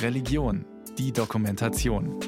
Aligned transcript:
Religion, 0.00 0.64
die 0.98 1.12
Dokumentation. 1.12 2.18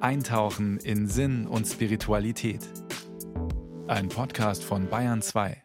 Eintauchen 0.00 0.78
in 0.78 1.06
Sinn 1.06 1.46
und 1.46 1.66
Spiritualität. 1.66 2.60
Ein 3.86 4.08
Podcast 4.08 4.64
von 4.64 4.88
Bayern 4.88 5.22
2. 5.22 5.62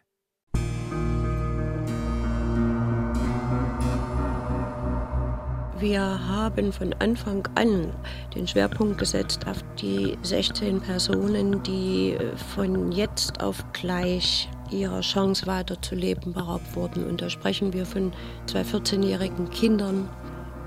Wir 5.78 6.00
haben 6.00 6.72
von 6.72 6.94
Anfang 7.00 7.48
an 7.56 7.92
den 8.34 8.46
Schwerpunkt 8.46 8.98
gesetzt 8.98 9.46
auf 9.48 9.64
die 9.80 10.16
16 10.22 10.80
Personen, 10.80 11.62
die 11.64 12.16
von 12.54 12.92
jetzt 12.92 13.42
auf 13.42 13.64
gleich 13.72 14.48
ihrer 14.72 15.00
Chance 15.00 15.46
weiterzuleben 15.46 16.32
beraubt 16.32 16.74
wurden. 16.74 17.04
Und 17.04 17.20
da 17.22 17.30
sprechen 17.30 17.72
wir 17.72 17.86
von 17.86 18.12
zwei 18.46 18.62
14-jährigen 18.62 19.50
Kindern, 19.50 20.08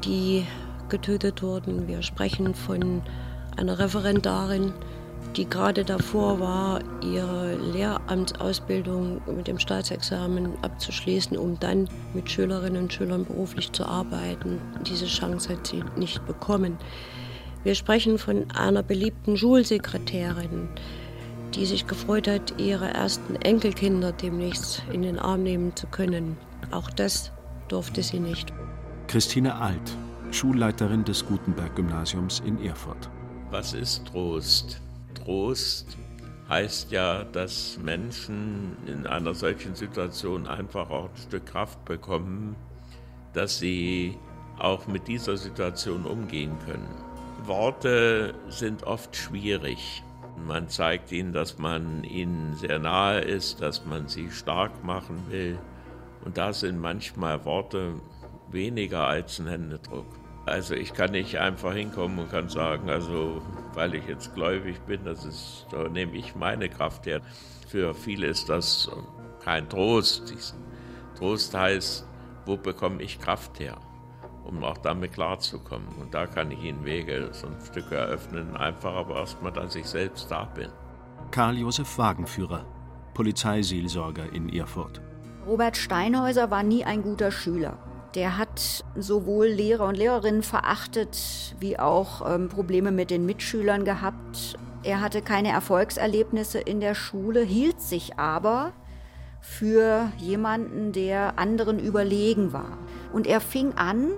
die 0.03 0.45
getötet 0.89 1.41
wurden. 1.41 1.87
Wir 1.87 2.01
sprechen 2.01 2.53
von 2.53 3.01
einer 3.57 3.79
Referendarin, 3.79 4.73
die 5.35 5.49
gerade 5.49 5.83
davor 5.83 6.39
war, 6.39 6.79
ihre 7.01 7.55
Lehramtsausbildung 7.55 9.21
mit 9.35 9.47
dem 9.47 9.59
Staatsexamen 9.59 10.53
abzuschließen, 10.61 11.37
um 11.37 11.59
dann 11.59 11.89
mit 12.13 12.29
Schülerinnen 12.29 12.83
und 12.83 12.93
Schülern 12.93 13.25
beruflich 13.25 13.71
zu 13.71 13.85
arbeiten. 13.85 14.61
Diese 14.85 15.07
Chance 15.07 15.49
hat 15.49 15.67
sie 15.67 15.83
nicht 15.97 16.25
bekommen. 16.25 16.77
Wir 17.63 17.75
sprechen 17.75 18.17
von 18.17 18.45
einer 18.51 18.83
beliebten 18.83 19.35
Schulsekretärin, 19.37 20.69
die 21.55 21.65
sich 21.65 21.87
gefreut 21.87 22.27
hat, 22.27 22.59
ihre 22.59 22.93
ersten 22.93 23.35
Enkelkinder 23.37 24.11
demnächst 24.11 24.83
in 24.91 25.01
den 25.01 25.19
Arm 25.19 25.43
nehmen 25.43 25.75
zu 25.75 25.87
können. 25.87 26.37
Auch 26.71 26.89
das 26.89 27.31
durfte 27.67 28.03
sie 28.03 28.19
nicht. 28.19 28.53
Christine 29.07 29.55
Alt, 29.55 29.97
Schulleiterin 30.31 31.03
des 31.03 31.25
Gutenberg-Gymnasiums 31.25 32.41
in 32.45 32.61
Erfurt. 32.63 33.09
Was 33.51 33.73
ist 33.73 34.05
Trost? 34.07 34.81
Trost 35.13 35.97
heißt 36.49 36.91
ja, 36.91 37.23
dass 37.23 37.79
Menschen 37.81 38.77
in 38.85 39.07
einer 39.07 39.33
solchen 39.33 39.75
Situation 39.75 40.47
einfach 40.47 40.89
auch 40.89 41.05
ein 41.05 41.17
Stück 41.17 41.45
Kraft 41.45 41.83
bekommen, 41.85 42.55
dass 43.33 43.59
sie 43.59 44.17
auch 44.59 44.87
mit 44.87 45.07
dieser 45.07 45.37
Situation 45.37 46.05
umgehen 46.05 46.57
können. 46.65 46.87
Worte 47.43 48.33
sind 48.49 48.83
oft 48.83 49.15
schwierig. 49.15 50.03
Man 50.37 50.69
zeigt 50.69 51.11
ihnen, 51.11 51.33
dass 51.33 51.57
man 51.57 52.03
ihnen 52.03 52.55
sehr 52.55 52.79
nahe 52.79 53.19
ist, 53.19 53.61
dass 53.61 53.85
man 53.85 54.07
sie 54.07 54.29
stark 54.31 54.83
machen 54.83 55.23
will. 55.29 55.57
Und 56.23 56.37
da 56.37 56.53
sind 56.53 56.79
manchmal 56.79 57.45
Worte 57.45 57.93
weniger 58.51 59.07
als 59.07 59.39
ein 59.39 59.47
Händedruck. 59.47 60.07
Also 60.45 60.75
ich 60.75 60.93
kann 60.93 61.11
nicht 61.11 61.39
einfach 61.39 61.73
hinkommen 61.73 62.19
und 62.19 62.29
kann 62.29 62.49
sagen, 62.49 62.89
also 62.89 63.41
weil 63.73 63.95
ich 63.95 64.07
jetzt 64.07 64.35
gläubig 64.35 64.79
bin, 64.81 65.03
das 65.03 65.25
ist, 65.25 65.65
da 65.71 65.89
nehme 65.89 66.15
ich 66.15 66.35
meine 66.35 66.69
Kraft 66.69 67.07
her. 67.07 67.21
Für 67.67 67.95
viele 67.95 68.27
ist 68.27 68.47
das 68.47 68.89
kein 69.43 69.67
Trost. 69.69 70.33
Trost 71.17 71.53
heißt, 71.55 72.07
wo 72.45 72.57
bekomme 72.57 73.01
ich 73.01 73.19
Kraft 73.19 73.59
her, 73.59 73.77
um 74.45 74.63
auch 74.63 74.77
damit 74.77 75.13
klarzukommen. 75.13 75.87
Und 75.99 76.13
da 76.13 76.27
kann 76.27 76.51
ich 76.51 76.63
Ihnen 76.63 76.85
Wege 76.85 77.29
so 77.31 77.47
ein 77.47 77.57
Stück 77.63 77.91
eröffnen, 77.91 78.55
einfach 78.55 78.93
aber 78.93 79.17
erstmal, 79.17 79.51
dass 79.51 79.75
ich 79.75 79.85
selbst 79.85 80.29
da 80.31 80.45
bin. 80.45 80.69
Karl 81.31 81.57
Josef 81.57 81.97
Wagenführer, 81.97 82.65
Polizeiseelsorger 83.13 84.31
in 84.31 84.49
Erfurt. 84.49 85.01
Robert 85.45 85.77
Steinhäuser 85.77 86.49
war 86.49 86.63
nie 86.63 86.85
ein 86.85 87.03
guter 87.03 87.31
Schüler. 87.31 87.77
Der 88.15 88.37
hat 88.37 88.85
sowohl 88.95 89.47
Lehrer 89.47 89.87
und 89.87 89.97
Lehrerinnen 89.97 90.43
verachtet, 90.43 91.55
wie 91.59 91.77
auch 91.77 92.33
ähm, 92.33 92.47
Probleme 92.47 92.91
mit 92.91 93.11
den 93.11 93.25
Mitschülern 93.25 93.83
gehabt. 93.83 94.57
Er 94.83 95.01
hatte 95.01 95.21
keine 95.21 95.49
Erfolgserlebnisse 95.49 96.59
in 96.59 96.79
der 96.79 96.95
Schule, 96.95 97.41
hielt 97.41 97.81
sich 97.81 98.17
aber 98.17 98.71
für 99.41 100.11
jemanden, 100.17 100.91
der 100.91 101.37
anderen 101.37 101.77
überlegen 101.79 102.53
war. 102.53 102.77
Und 103.13 103.27
er 103.27 103.41
fing 103.41 103.73
an, 103.73 104.11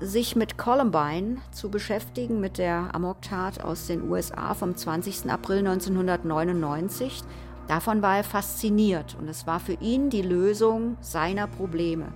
sich 0.00 0.34
mit 0.34 0.56
Columbine 0.56 1.36
zu 1.52 1.70
beschäftigen, 1.70 2.40
mit 2.40 2.58
der 2.58 2.94
Amoktat 2.94 3.62
aus 3.62 3.86
den 3.86 4.10
USA 4.10 4.54
vom 4.54 4.74
20. 4.74 5.30
April 5.30 5.58
1999. 5.58 7.22
Davon 7.68 8.02
war 8.02 8.16
er 8.16 8.24
fasziniert 8.24 9.16
und 9.18 9.28
es 9.28 9.46
war 9.46 9.60
für 9.60 9.74
ihn 9.74 10.10
die 10.10 10.22
Lösung 10.22 10.96
seiner 11.00 11.46
Probleme. 11.46 12.12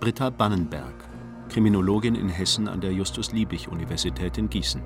Britta 0.00 0.30
Bannenberg, 0.30 1.08
Kriminologin 1.48 2.14
in 2.14 2.28
Hessen 2.28 2.68
an 2.68 2.80
der 2.80 2.92
Justus-Liebig-Universität 2.92 4.36
in 4.36 4.50
Gießen. 4.50 4.82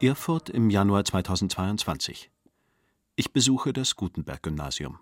Erfurt 0.00 0.50
im 0.50 0.68
Januar 0.68 1.04
2022. 1.04 2.30
Ich 3.16 3.32
besuche 3.32 3.72
das 3.72 3.94
Gutenberg-Gymnasium. 3.94 4.98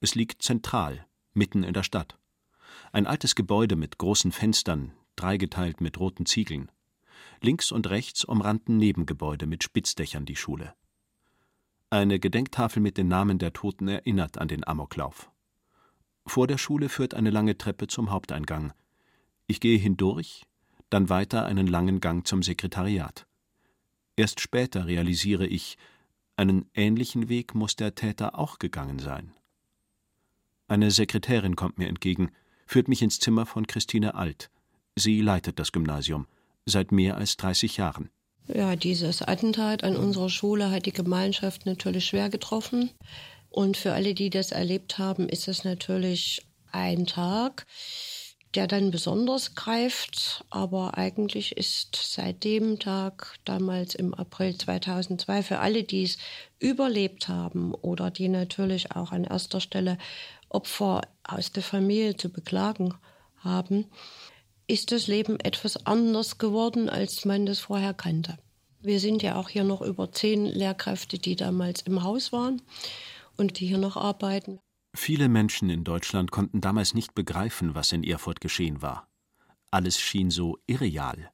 Es 0.00 0.14
liegt 0.14 0.42
zentral, 0.42 1.06
mitten 1.36 1.62
in 1.62 1.74
der 1.74 1.82
Stadt. 1.82 2.18
Ein 2.92 3.06
altes 3.06 3.34
Gebäude 3.34 3.76
mit 3.76 3.98
großen 3.98 4.32
Fenstern, 4.32 4.92
dreigeteilt 5.16 5.80
mit 5.80 5.98
roten 5.98 6.26
Ziegeln. 6.26 6.70
Links 7.40 7.72
und 7.72 7.88
rechts 7.88 8.24
umrannten 8.24 8.76
Nebengebäude 8.76 9.46
mit 9.46 9.62
Spitzdächern 9.62 10.26
die 10.26 10.36
Schule. 10.36 10.74
Eine 11.90 12.18
Gedenktafel 12.18 12.82
mit 12.82 12.98
den 12.98 13.08
Namen 13.08 13.38
der 13.38 13.52
Toten 13.52 13.88
erinnert 13.88 14.38
an 14.38 14.48
den 14.48 14.66
Amoklauf. 14.66 15.30
Vor 16.26 16.46
der 16.46 16.58
Schule 16.58 16.88
führt 16.88 17.14
eine 17.14 17.30
lange 17.30 17.56
Treppe 17.56 17.86
zum 17.86 18.10
Haupteingang. 18.10 18.72
Ich 19.46 19.60
gehe 19.60 19.78
hindurch, 19.78 20.44
dann 20.90 21.08
weiter 21.08 21.46
einen 21.46 21.66
langen 21.66 22.00
Gang 22.00 22.26
zum 22.26 22.42
Sekretariat. 22.42 23.26
Erst 24.16 24.40
später 24.40 24.86
realisiere 24.86 25.46
ich, 25.46 25.78
einen 26.36 26.68
ähnlichen 26.74 27.28
Weg 27.28 27.54
muss 27.54 27.76
der 27.76 27.94
Täter 27.94 28.38
auch 28.38 28.58
gegangen 28.58 28.98
sein. 28.98 29.32
Eine 30.68 30.90
Sekretärin 30.90 31.56
kommt 31.56 31.78
mir 31.78 31.88
entgegen, 31.88 32.32
führt 32.66 32.88
mich 32.88 33.02
ins 33.02 33.20
Zimmer 33.20 33.46
von 33.46 33.66
Christine 33.66 34.14
Alt. 34.14 34.50
Sie 34.96 35.20
leitet 35.20 35.58
das 35.58 35.72
Gymnasium 35.72 36.26
seit 36.64 36.90
mehr 36.90 37.16
als 37.16 37.36
30 37.36 37.76
Jahren. 37.76 38.10
Ja, 38.52 38.76
dieses 38.76 39.22
Attentat 39.22 39.84
an 39.84 39.96
unserer 39.96 40.28
Schule 40.28 40.70
hat 40.70 40.86
die 40.86 40.92
Gemeinschaft 40.92 41.66
natürlich 41.66 42.06
schwer 42.06 42.28
getroffen. 42.28 42.90
Und 43.48 43.76
für 43.76 43.92
alle, 43.92 44.14
die 44.14 44.30
das 44.30 44.52
erlebt 44.52 44.98
haben, 44.98 45.28
ist 45.28 45.48
es 45.48 45.64
natürlich 45.64 46.46
ein 46.72 47.06
Tag, 47.06 47.66
der 48.54 48.66
dann 48.66 48.90
besonders 48.90 49.54
greift. 49.54 50.44
Aber 50.50 50.96
eigentlich 50.96 51.56
ist 51.56 51.96
seit 51.96 52.44
dem 52.44 52.78
Tag, 52.78 53.36
damals 53.44 53.94
im 53.94 54.14
April 54.14 54.56
2002, 54.56 55.42
für 55.42 55.58
alle, 55.58 55.84
die 55.84 56.04
es 56.04 56.18
überlebt 56.58 57.28
haben 57.28 57.74
oder 57.74 58.10
die 58.10 58.28
natürlich 58.28 58.92
auch 58.92 59.12
an 59.12 59.24
erster 59.24 59.60
Stelle 59.60 59.98
Opfer 60.56 61.02
aus 61.22 61.52
der 61.52 61.62
Familie 61.62 62.16
zu 62.16 62.30
beklagen 62.30 62.94
haben, 63.36 63.84
ist 64.66 64.90
das 64.90 65.06
Leben 65.06 65.38
etwas 65.38 65.86
anders 65.86 66.38
geworden, 66.38 66.88
als 66.88 67.24
man 67.26 67.44
das 67.44 67.60
vorher 67.60 67.94
kannte. 67.94 68.38
Wir 68.80 68.98
sind 68.98 69.22
ja 69.22 69.36
auch 69.36 69.50
hier 69.50 69.64
noch 69.64 69.82
über 69.82 70.10
zehn 70.12 70.46
Lehrkräfte, 70.46 71.18
die 71.18 71.36
damals 71.36 71.82
im 71.82 72.02
Haus 72.02 72.32
waren 72.32 72.62
und 73.36 73.60
die 73.60 73.66
hier 73.66 73.78
noch 73.78 73.96
arbeiten. 73.96 74.58
Viele 74.96 75.28
Menschen 75.28 75.68
in 75.68 75.84
Deutschland 75.84 76.30
konnten 76.30 76.62
damals 76.62 76.94
nicht 76.94 77.14
begreifen, 77.14 77.74
was 77.74 77.92
in 77.92 78.02
Erfurt 78.02 78.40
geschehen 78.40 78.80
war. 78.80 79.06
Alles 79.70 80.00
schien 80.00 80.30
so 80.30 80.58
irreal. 80.66 81.30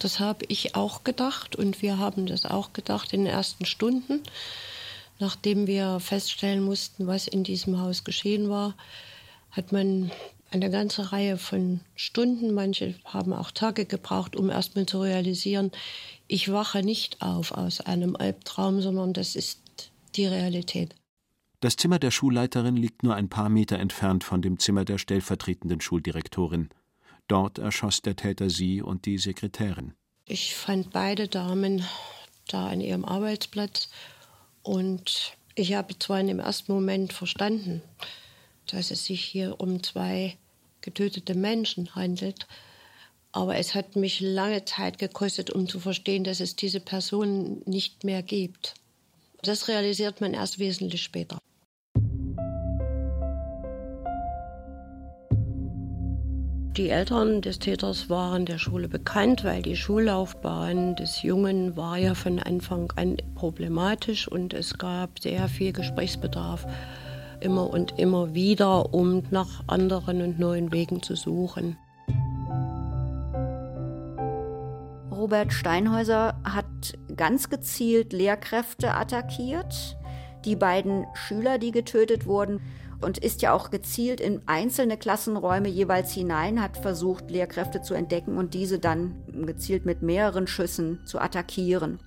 Das 0.00 0.18
habe 0.18 0.44
ich 0.48 0.74
auch 0.74 1.04
gedacht 1.04 1.54
und 1.54 1.80
wir 1.80 1.98
haben 1.98 2.26
das 2.26 2.44
auch 2.44 2.72
gedacht 2.72 3.12
in 3.12 3.24
den 3.24 3.32
ersten 3.32 3.66
Stunden, 3.66 4.22
nachdem 5.18 5.66
wir 5.66 6.00
feststellen 6.00 6.62
mussten, 6.62 7.06
was 7.06 7.26
in 7.26 7.44
diesem 7.44 7.80
Haus 7.80 8.04
geschehen 8.04 8.48
war, 8.48 8.74
hat 9.50 9.72
man 9.72 10.10
eine 10.50 10.70
ganze 10.70 11.12
Reihe 11.12 11.36
von 11.36 11.80
Stunden, 11.96 12.54
manche 12.54 12.94
haben 13.04 13.32
auch 13.32 13.50
Tage 13.50 13.86
gebraucht, 13.86 14.36
um 14.36 14.50
erstmal 14.50 14.86
zu 14.86 15.00
realisieren, 15.00 15.72
ich 16.28 16.50
wache 16.50 16.82
nicht 16.82 17.20
auf 17.22 17.52
aus 17.52 17.80
einem 17.80 18.16
Albtraum, 18.16 18.80
sondern 18.80 19.12
das 19.12 19.36
ist 19.36 19.60
die 20.16 20.26
Realität. 20.26 20.94
Das 21.60 21.76
Zimmer 21.76 21.98
der 21.98 22.10
Schulleiterin 22.10 22.76
liegt 22.76 23.02
nur 23.02 23.14
ein 23.14 23.28
paar 23.28 23.48
Meter 23.48 23.78
entfernt 23.78 24.22
von 24.22 24.42
dem 24.42 24.58
Zimmer 24.58 24.84
der 24.84 24.98
stellvertretenden 24.98 25.80
Schuldirektorin. 25.80 26.68
Dort 27.26 27.58
erschoss 27.58 28.02
der 28.02 28.16
Täter 28.16 28.50
sie 28.50 28.82
und 28.82 29.06
die 29.06 29.18
Sekretärin. 29.18 29.94
Ich 30.26 30.54
fand 30.54 30.90
beide 30.90 31.26
Damen 31.26 31.84
da 32.48 32.68
an 32.68 32.80
ihrem 32.80 33.04
Arbeitsplatz 33.04 33.88
und 34.64 35.36
ich 35.54 35.74
habe 35.74 35.96
zwar 35.98 36.18
in 36.18 36.26
dem 36.26 36.40
ersten 36.40 36.72
Moment 36.72 37.12
verstanden, 37.12 37.82
dass 38.66 38.90
es 38.90 39.04
sich 39.04 39.22
hier 39.22 39.60
um 39.60 39.82
zwei 39.82 40.36
getötete 40.80 41.34
Menschen 41.34 41.94
handelt. 41.94 42.46
Aber 43.30 43.56
es 43.56 43.74
hat 43.74 43.94
mich 43.94 44.20
lange 44.20 44.64
Zeit 44.64 44.98
gekostet, 44.98 45.50
um 45.50 45.68
zu 45.68 45.78
verstehen, 45.80 46.24
dass 46.24 46.40
es 46.40 46.56
diese 46.56 46.80
Person 46.80 47.62
nicht 47.66 48.04
mehr 48.04 48.22
gibt. 48.22 48.74
Das 49.42 49.68
realisiert 49.68 50.20
man 50.20 50.34
erst 50.34 50.58
wesentlich 50.58 51.02
später. 51.02 51.38
Die 56.76 56.90
Eltern 56.90 57.40
des 57.40 57.60
Täters 57.60 58.10
waren 58.10 58.46
der 58.46 58.58
Schule 58.58 58.88
bekannt, 58.88 59.44
weil 59.44 59.62
die 59.62 59.76
Schullaufbahn 59.76 60.96
des 60.96 61.22
Jungen 61.22 61.76
war 61.76 61.98
ja 61.98 62.14
von 62.14 62.40
Anfang 62.40 62.92
an 62.96 63.16
problematisch 63.36 64.26
und 64.26 64.52
es 64.52 64.76
gab 64.76 65.20
sehr 65.20 65.46
viel 65.46 65.72
Gesprächsbedarf 65.72 66.66
immer 67.38 67.70
und 67.70 67.96
immer 68.00 68.34
wieder, 68.34 68.92
um 68.92 69.22
nach 69.30 69.62
anderen 69.68 70.20
und 70.20 70.40
neuen 70.40 70.72
Wegen 70.72 71.00
zu 71.00 71.14
suchen. 71.14 71.76
Robert 75.12 75.52
Steinhäuser 75.52 76.40
hat 76.42 76.98
ganz 77.14 77.50
gezielt 77.50 78.12
Lehrkräfte 78.12 78.94
attackiert, 78.94 79.96
die 80.44 80.56
beiden 80.56 81.06
Schüler, 81.14 81.58
die 81.58 81.70
getötet 81.70 82.26
wurden 82.26 82.60
und 83.00 83.18
ist 83.18 83.42
ja 83.42 83.52
auch 83.52 83.70
gezielt 83.70 84.20
in 84.20 84.42
einzelne 84.46 84.96
Klassenräume 84.96 85.68
jeweils 85.68 86.12
hinein, 86.12 86.62
hat 86.62 86.76
versucht, 86.76 87.30
Lehrkräfte 87.30 87.82
zu 87.82 87.94
entdecken 87.94 88.36
und 88.36 88.54
diese 88.54 88.78
dann 88.78 89.22
gezielt 89.46 89.84
mit 89.84 90.02
mehreren 90.02 90.46
Schüssen 90.46 91.00
zu 91.04 91.18
attackieren. 91.18 91.98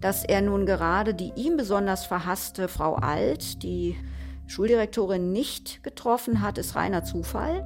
Dass 0.00 0.24
er 0.24 0.42
nun 0.42 0.66
gerade 0.66 1.14
die 1.14 1.32
ihm 1.36 1.56
besonders 1.56 2.06
verhasste 2.06 2.68
Frau 2.68 2.94
Alt, 2.94 3.62
die 3.62 3.96
Schuldirektorin, 4.46 5.32
nicht 5.32 5.82
getroffen 5.82 6.40
hat, 6.40 6.58
ist 6.58 6.76
reiner 6.76 7.02
Zufall. 7.04 7.64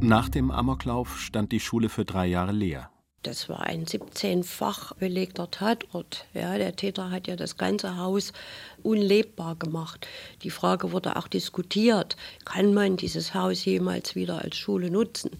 Nach 0.00 0.28
dem 0.28 0.50
Amoklauf 0.50 1.18
stand 1.18 1.52
die 1.52 1.60
Schule 1.60 1.88
für 1.88 2.04
drei 2.04 2.26
Jahre 2.26 2.52
leer. 2.52 2.90
Das 3.24 3.48
war 3.48 3.60
ein 3.60 3.86
17-fach 3.86 4.92
belegter 4.96 5.50
Tatort. 5.50 6.26
Ja, 6.34 6.58
der 6.58 6.76
Täter 6.76 7.10
hat 7.10 7.26
ja 7.26 7.36
das 7.36 7.56
ganze 7.56 7.96
Haus 7.96 8.34
unlebbar 8.82 9.56
gemacht. 9.56 10.06
Die 10.42 10.50
Frage 10.50 10.92
wurde 10.92 11.16
auch 11.16 11.26
diskutiert, 11.26 12.16
kann 12.44 12.74
man 12.74 12.98
dieses 12.98 13.32
Haus 13.32 13.64
jemals 13.64 14.14
wieder 14.14 14.42
als 14.42 14.58
Schule 14.58 14.90
nutzen? 14.90 15.30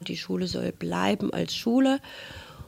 Die 0.00 0.16
Schule 0.16 0.46
soll 0.46 0.70
bleiben 0.70 1.32
als 1.32 1.56
Schule 1.56 2.00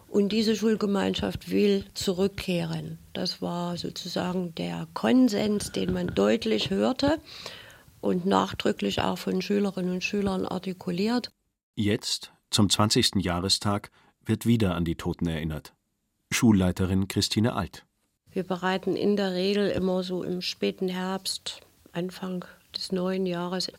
und 0.09 0.31
diese 0.33 0.57
Schulgemeinschaft 0.57 1.53
will 1.53 1.85
zurückkehren. 1.95 2.99
Das 3.13 3.41
war 3.41 3.77
sozusagen 3.77 4.53
der 4.57 4.89
Konsens, 4.95 5.71
den 5.71 5.93
man 5.93 6.09
deutlich 6.09 6.71
hörte 6.71 7.21
und 8.01 8.27
nachdrücklich 8.27 9.01
auch 9.01 9.19
von 9.19 9.43
Schülerinnen 9.43 9.93
und 9.93 10.03
Schülern 10.03 10.45
artikuliert. 10.45 11.31
Jetzt, 11.77 12.33
zum 12.51 12.69
20. 12.69 13.23
Jahrestag, 13.23 13.93
wird 14.25 14.47
wieder 14.47 14.75
an 14.75 14.85
die 14.85 14.97
Toten 14.97 15.27
erinnert. 15.27 15.75
Schulleiterin 16.31 17.09
Christine 17.09 17.55
Alt. 17.55 17.85
Wir 18.31 18.45
bereiten 18.45 18.95
in 18.97 19.17
der 19.17 19.35
Regel 19.35 19.69
immer 19.71 20.03
so 20.03 20.23
im 20.23 20.41
späten 20.41 20.89
Herbst, 20.89 21.61
Anfang 21.93 22.45
des 22.77 22.93
neuen 22.93 23.27
Jahres 23.27 23.73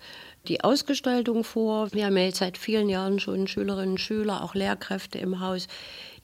die 0.47 0.63
Ausgestaltung 0.63 1.43
vor. 1.43 1.93
Wir 1.93 2.05
haben 2.05 2.17
jetzt 2.17 2.39
seit 2.39 2.57
vielen 2.57 2.89
Jahren 2.89 3.19
schon 3.19 3.47
Schülerinnen 3.47 3.91
und 3.91 3.99
Schüler, 3.99 4.43
auch 4.43 4.55
Lehrkräfte 4.55 5.19
im 5.19 5.39
Haus, 5.39 5.67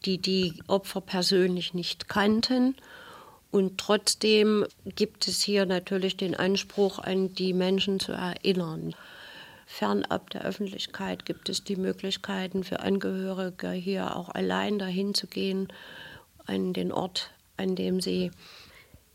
die 0.05 0.17
die 0.17 0.61
Opfer 0.67 1.01
persönlich 1.01 1.73
nicht 1.73 2.09
kannten. 2.09 2.75
Und 3.51 3.77
trotzdem 3.77 4.65
gibt 4.83 5.27
es 5.27 5.41
hier 5.41 5.65
natürlich 5.65 6.17
den 6.17 6.35
Anspruch, 6.35 6.99
an 6.99 7.33
die 7.33 7.53
Menschen 7.53 7.99
zu 7.99 8.11
erinnern. 8.11 8.93
Fernab 9.69 10.29
der 10.29 10.43
Öffentlichkeit 10.43 11.25
gibt 11.25 11.49
es 11.49 11.63
die 11.63 11.75
Möglichkeiten 11.75 12.63
für 12.63 12.79
Angehörige 12.79 13.71
hier 13.71 14.15
auch 14.15 14.29
allein 14.29 14.79
dahin 14.79 15.13
zu 15.13 15.27
gehen 15.27 15.67
an 16.45 16.71
den 16.71 16.91
Ort, 16.93 17.31
an 17.57 17.75
dem 17.75 17.99
sie 17.99 18.31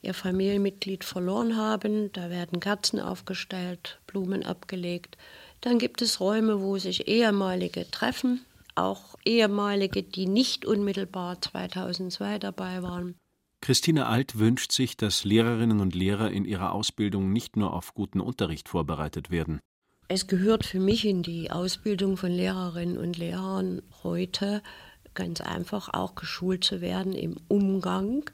ihr 0.02 0.14
Familienmitglied 0.14 1.04
verloren 1.04 1.56
haben. 1.56 2.12
Da 2.12 2.28
werden 2.28 2.60
Kerzen 2.60 3.00
aufgestellt, 3.00 3.98
Blumen 4.06 4.44
abgelegt. 4.44 5.16
Dann 5.62 5.78
gibt 5.78 6.02
es 6.02 6.20
Räume, 6.20 6.60
wo 6.60 6.76
sich 6.76 7.08
ehemalige 7.08 7.90
treffen, 7.90 8.44
auch 8.74 9.16
ehemalige, 9.24 10.02
die 10.02 10.26
nicht 10.26 10.66
unmittelbar 10.66 11.40
2002 11.40 12.38
dabei 12.38 12.82
waren. 12.82 13.16
Christine 13.62 14.06
Alt 14.06 14.38
wünscht 14.38 14.72
sich, 14.72 14.96
dass 14.96 15.24
Lehrerinnen 15.24 15.80
und 15.80 15.94
Lehrer 15.94 16.30
in 16.30 16.44
ihrer 16.44 16.72
Ausbildung 16.72 17.32
nicht 17.32 17.56
nur 17.56 17.72
auf 17.72 17.94
guten 17.94 18.20
Unterricht 18.20 18.68
vorbereitet 18.68 19.30
werden. 19.30 19.60
Es 20.08 20.26
gehört 20.26 20.66
für 20.66 20.80
mich 20.80 21.06
in 21.06 21.22
die 21.22 21.50
Ausbildung 21.50 22.16
von 22.16 22.30
Lehrerinnen 22.30 22.98
und 22.98 23.16
Lehrern 23.16 23.82
heute 24.02 24.62
ganz 25.14 25.40
einfach 25.40 25.88
auch 25.92 26.14
geschult 26.14 26.64
zu 26.64 26.80
werden 26.80 27.14
im 27.14 27.36
Umgang 27.48 28.24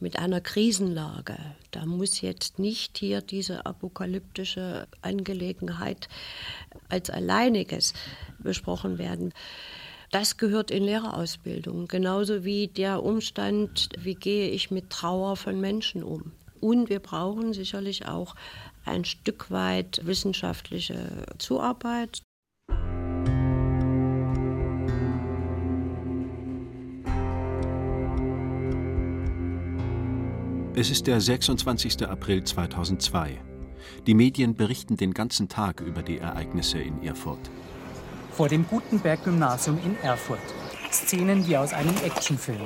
mit 0.00 0.18
einer 0.18 0.40
Krisenlage. 0.40 1.36
Da 1.70 1.86
muss 1.86 2.20
jetzt 2.20 2.58
nicht 2.58 2.98
hier 2.98 3.20
diese 3.20 3.66
apokalyptische 3.66 4.86
Angelegenheit 5.02 6.08
als 6.88 7.10
alleiniges 7.10 7.92
besprochen 8.38 8.98
werden. 8.98 9.32
Das 10.10 10.36
gehört 10.36 10.70
in 10.70 10.84
Lehrerausbildung, 10.84 11.88
genauso 11.88 12.44
wie 12.44 12.68
der 12.68 13.02
Umstand, 13.02 13.88
wie 13.98 14.14
gehe 14.14 14.50
ich 14.50 14.70
mit 14.70 14.90
Trauer 14.90 15.36
von 15.36 15.60
Menschen 15.60 16.02
um. 16.02 16.32
Und 16.60 16.88
wir 16.88 17.00
brauchen 17.00 17.52
sicherlich 17.52 18.06
auch 18.06 18.34
ein 18.86 19.04
Stück 19.04 19.50
weit 19.50 20.00
wissenschaftliche 20.04 21.26
Zuarbeit. 21.38 22.22
Es 30.78 30.90
ist 30.90 31.06
der 31.06 31.20
26. 31.22 32.06
April 32.06 32.44
2002. 32.44 33.40
Die 34.06 34.14
Medien 34.14 34.54
berichten 34.54 34.98
den 34.98 35.14
ganzen 35.14 35.48
Tag 35.48 35.80
über 35.80 36.02
die 36.02 36.18
Ereignisse 36.18 36.78
in 36.78 37.02
Erfurt. 37.02 37.50
Vor 38.32 38.48
dem 38.48 38.66
Gutenberg-Gymnasium 38.68 39.78
in 39.82 39.96
Erfurt. 40.02 40.38
Szenen 40.92 41.46
wie 41.46 41.56
aus 41.56 41.72
einem 41.72 41.96
Actionfilm. 42.04 42.60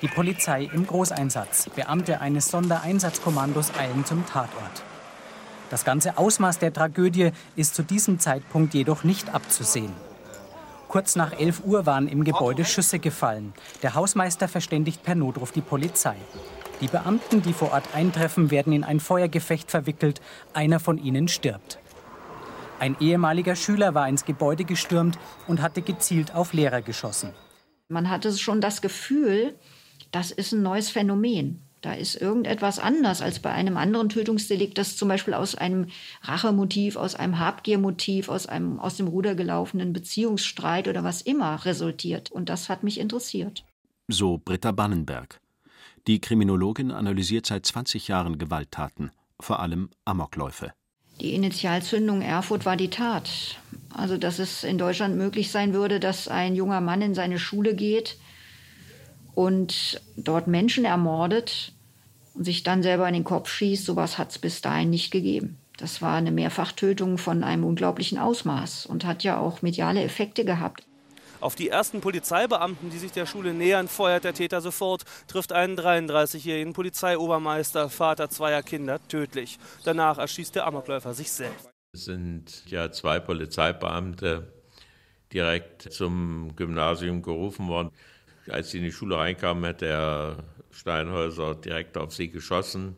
Die 0.00 0.08
Polizei 0.08 0.70
im 0.72 0.86
Großeinsatz. 0.86 1.68
Beamte 1.74 2.20
eines 2.20 2.48
Sondereinsatzkommandos 2.48 3.74
eilen 3.76 4.04
zum 4.04 4.24
Tatort. 4.26 4.84
Das 5.70 5.84
ganze 5.84 6.16
Ausmaß 6.16 6.58
der 6.58 6.72
Tragödie 6.72 7.32
ist 7.56 7.74
zu 7.74 7.82
diesem 7.82 8.18
Zeitpunkt 8.18 8.74
jedoch 8.74 9.04
nicht 9.04 9.34
abzusehen. 9.34 9.92
Kurz 10.88 11.16
nach 11.16 11.32
11 11.32 11.62
Uhr 11.64 11.84
waren 11.86 12.06
im 12.06 12.22
Gebäude 12.22 12.64
Schüsse 12.64 12.98
gefallen. 13.00 13.52
Der 13.82 13.94
Hausmeister 13.94 14.46
verständigt 14.46 15.02
per 15.02 15.16
Notruf 15.16 15.50
die 15.50 15.60
Polizei. 15.60 16.14
Die 16.80 16.86
Beamten, 16.86 17.42
die 17.42 17.52
vor 17.52 17.72
Ort 17.72 17.84
eintreffen, 17.94 18.50
werden 18.50 18.72
in 18.72 18.84
ein 18.84 19.00
Feuergefecht 19.00 19.70
verwickelt. 19.70 20.20
Einer 20.52 20.78
von 20.78 20.98
ihnen 20.98 21.26
stirbt. 21.26 21.78
Ein 22.78 22.96
ehemaliger 23.00 23.56
Schüler 23.56 23.94
war 23.94 24.08
ins 24.08 24.24
Gebäude 24.24 24.64
gestürmt 24.64 25.18
und 25.48 25.62
hatte 25.62 25.82
gezielt 25.82 26.34
auf 26.34 26.52
Lehrer 26.52 26.82
geschossen. 26.82 27.32
Man 27.88 28.10
hatte 28.10 28.32
schon 28.32 28.60
das 28.60 28.82
Gefühl, 28.82 29.58
das 30.12 30.30
ist 30.30 30.52
ein 30.52 30.62
neues 30.62 30.90
Phänomen. 30.90 31.65
Da 31.86 31.92
ist 31.92 32.16
irgendetwas 32.16 32.80
anders 32.80 33.22
als 33.22 33.38
bei 33.38 33.52
einem 33.52 33.76
anderen 33.76 34.08
Tötungsdelikt, 34.08 34.76
das 34.76 34.96
zum 34.96 35.06
Beispiel 35.06 35.34
aus 35.34 35.54
einem 35.54 35.86
Rachemotiv, 36.20 36.96
aus 36.96 37.14
einem 37.14 37.38
Habgiermotiv, 37.38 38.28
aus 38.28 38.48
einem 38.48 38.80
aus 38.80 38.96
dem 38.96 39.06
Ruder 39.06 39.36
gelaufenen 39.36 39.92
Beziehungsstreit 39.92 40.88
oder 40.88 41.04
was 41.04 41.22
immer 41.22 41.64
resultiert. 41.64 42.32
Und 42.32 42.48
das 42.48 42.68
hat 42.68 42.82
mich 42.82 42.98
interessiert. 42.98 43.64
So 44.08 44.36
Britta 44.44 44.72
Bannenberg. 44.72 45.40
Die 46.08 46.20
Kriminologin 46.20 46.90
analysiert 46.90 47.46
seit 47.46 47.64
20 47.64 48.08
Jahren 48.08 48.36
Gewalttaten, 48.36 49.12
vor 49.38 49.60
allem 49.60 49.90
Amokläufe. 50.04 50.72
Die 51.20 51.34
Initialzündung 51.34 52.20
Erfurt 52.20 52.66
war 52.66 52.76
die 52.76 52.90
Tat. 52.90 53.30
Also, 53.94 54.16
dass 54.16 54.40
es 54.40 54.64
in 54.64 54.76
Deutschland 54.76 55.16
möglich 55.16 55.52
sein 55.52 55.72
würde, 55.72 56.00
dass 56.00 56.26
ein 56.26 56.56
junger 56.56 56.80
Mann 56.80 57.00
in 57.00 57.14
seine 57.14 57.38
Schule 57.38 57.76
geht 57.76 58.18
und 59.36 60.02
dort 60.16 60.48
Menschen 60.48 60.84
ermordet 60.84 61.74
und 62.36 62.44
sich 62.44 62.62
dann 62.62 62.82
selber 62.82 63.08
in 63.08 63.14
den 63.14 63.24
Kopf 63.24 63.48
schießt, 63.48 63.84
sowas 63.84 64.18
hat 64.18 64.30
es 64.30 64.38
bis 64.38 64.60
dahin 64.60 64.90
nicht 64.90 65.10
gegeben. 65.10 65.58
Das 65.78 66.00
war 66.00 66.14
eine 66.14 66.30
Mehrfachtötung 66.30 67.18
von 67.18 67.44
einem 67.44 67.64
unglaublichen 67.64 68.18
Ausmaß 68.18 68.86
und 68.86 69.04
hat 69.04 69.24
ja 69.24 69.38
auch 69.38 69.62
mediale 69.62 70.02
Effekte 70.02 70.44
gehabt. 70.44 70.86
Auf 71.40 71.54
die 71.54 71.68
ersten 71.68 72.00
Polizeibeamten, 72.00 72.90
die 72.90 72.98
sich 72.98 73.12
der 73.12 73.26
Schule 73.26 73.52
nähern, 73.52 73.88
feuert 73.88 74.24
der 74.24 74.32
Täter 74.32 74.62
sofort, 74.62 75.04
trifft 75.28 75.52
einen 75.52 75.78
33-jährigen 75.78 76.72
Polizeiobermeister, 76.72 77.90
Vater 77.90 78.30
zweier 78.30 78.62
Kinder, 78.62 78.98
tödlich. 79.08 79.58
Danach 79.84 80.16
erschießt 80.16 80.54
der 80.54 80.66
Amokläufer 80.66 81.12
sich 81.12 81.30
selbst. 81.30 81.68
Es 81.92 82.06
sind 82.06 82.64
ja 82.66 82.90
zwei 82.90 83.20
Polizeibeamte 83.20 84.50
direkt 85.32 85.92
zum 85.92 86.56
Gymnasium 86.56 87.20
gerufen 87.20 87.68
worden. 87.68 87.90
Als 88.48 88.70
sie 88.70 88.78
in 88.78 88.84
die 88.84 88.92
Schule 88.92 89.18
reinkamen, 89.18 89.66
hat 89.66 89.82
der 89.82 90.36
Steinhäuser 90.76 91.54
direkt 91.54 91.96
auf 91.96 92.14
sie 92.14 92.30
geschossen. 92.30 92.96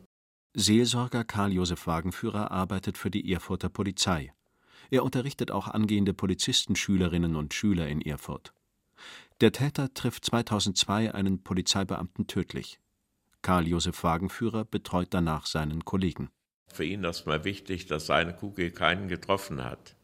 Seelsorger 0.53 1.23
Karl 1.23 1.53
Josef 1.53 1.87
Wagenführer 1.87 2.51
arbeitet 2.51 2.97
für 2.97 3.11
die 3.11 3.31
Erfurter 3.31 3.69
Polizei. 3.69 4.33
Er 4.89 5.03
unterrichtet 5.03 5.51
auch 5.51 5.67
angehende 5.67 6.13
Polizistenschülerinnen 6.13 7.35
und 7.35 7.53
Schüler 7.53 7.87
in 7.87 8.01
Erfurt. 8.01 8.53
Der 9.41 9.51
Täter 9.51 9.93
trifft 9.93 10.25
2002 10.25 11.13
einen 11.13 11.43
Polizeibeamten 11.43 12.27
tödlich. 12.27 12.79
Karl 13.41 13.67
Josef 13.67 14.03
Wagenführer 14.03 14.65
betreut 14.65 15.07
danach 15.11 15.45
seinen 15.45 15.85
Kollegen. 15.85 16.29
Für 16.73 16.83
ihn 16.83 17.03
ist 17.03 17.25
mal 17.25 17.45
wichtig, 17.45 17.85
dass 17.85 18.07
seine 18.07 18.33
Kugel 18.33 18.71
keinen 18.71 19.07
getroffen 19.07 19.63
hat. 19.63 19.95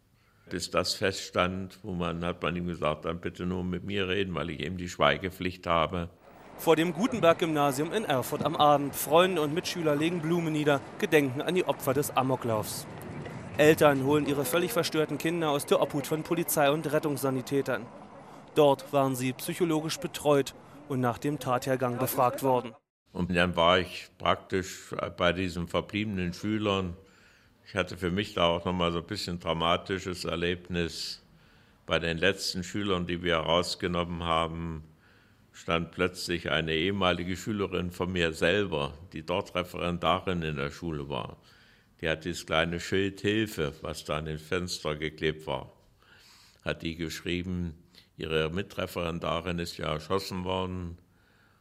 Bis 0.50 0.70
das 0.70 0.94
feststand, 0.94 1.80
wo 1.84 1.94
man 1.94 2.24
hat 2.24 2.44
man 2.44 2.56
ihm 2.56 2.68
gesagt, 2.68 3.06
dann 3.06 3.20
bitte 3.20 3.46
nur 3.46 3.64
mit 3.64 3.84
mir 3.84 4.08
reden, 4.08 4.36
weil 4.36 4.52
ich 4.52 4.60
eben 4.60 4.78
die 4.78 4.90
Schweigepflicht 4.90 5.66
habe. 5.68 6.10
Vor 6.58 6.76
dem 6.76 6.94
Gutenberg-Gymnasium 6.94 7.94
in 7.94 8.06
Erfurt 8.06 8.44
am 8.44 8.56
Abend. 8.56 8.96
Freunde 8.96 9.42
und 9.42 9.54
Mitschüler 9.54 9.96
legen 9.96 10.22
Blumen 10.22 10.54
nieder, 10.54 10.82
gedenken 11.00 11.42
an 11.42 11.54
die 11.56 11.66
Opfer 11.66 11.94
des 11.94 12.16
Amoklaufs. 12.16 12.88
Eltern 13.58 14.04
holen 14.04 14.26
ihre 14.26 14.46
völlig 14.46 14.74
verstörten 14.74 15.18
Kinder 15.18 15.50
aus 15.50 15.66
der 15.66 15.82
Obhut 15.82 16.08
von 16.08 16.24
Polizei 16.24 16.70
und 16.72 16.92
Rettungssanitätern. 16.92 17.86
Dort 18.56 18.92
waren 18.92 19.16
sie 19.16 19.34
psychologisch 19.34 20.00
betreut 20.00 20.56
und 20.90 21.02
nach 21.02 21.18
dem 21.18 21.40
Tathergang 21.40 21.98
befragt 21.98 22.42
worden. 22.44 22.74
Und 23.14 23.34
dann 23.34 23.56
war 23.56 23.80
ich 23.80 24.10
praktisch 24.18 24.94
bei 25.18 25.32
diesen 25.34 25.68
verbliebenen 25.68 26.34
Schülern. 26.34 26.98
Ich 27.66 27.76
hatte 27.76 27.96
für 27.96 28.12
mich 28.12 28.34
da 28.34 28.48
auch 28.48 28.66
nochmal 28.66 28.92
so 28.92 29.00
ein 29.00 29.06
bisschen 29.06 29.40
dramatisches 29.40 30.26
Erlebnis. 30.26 31.22
Bei 31.86 32.00
den 32.00 32.18
letzten 32.18 32.64
Schülern, 32.64 33.08
die 33.08 33.24
wir 33.24 33.38
rausgenommen 33.38 34.24
haben, 34.24 34.84
stand 35.56 35.92
plötzlich 35.92 36.52
eine 36.52 36.74
ehemalige 36.74 37.38
Schülerin 37.38 37.90
von 37.90 38.12
mir 38.12 38.34
selber, 38.34 38.94
die 39.14 39.26
dort 39.26 39.56
Referendarin 39.56 40.42
in 40.42 40.58
der 40.58 40.70
Schule 40.70 41.08
war. 41.08 41.38
Die 42.02 42.10
hat 42.10 42.26
dieses 42.26 42.46
kleine 42.46 42.82
Schild 42.82 43.22
Hilfe, 43.22 43.74
was 43.82 44.04
da 44.04 44.18
an 44.18 44.26
den 44.26 44.38
Fenster 44.38 44.98
geklebt 44.98 45.48
war, 45.48 45.72
hat 46.66 46.82
die 46.82 46.98
geschrieben, 46.98 47.74
ihre 48.18 48.50
Mitreferendarin 48.50 49.60
ist 49.60 49.78
ja 49.78 49.94
erschossen 49.94 50.44
worden 50.44 50.98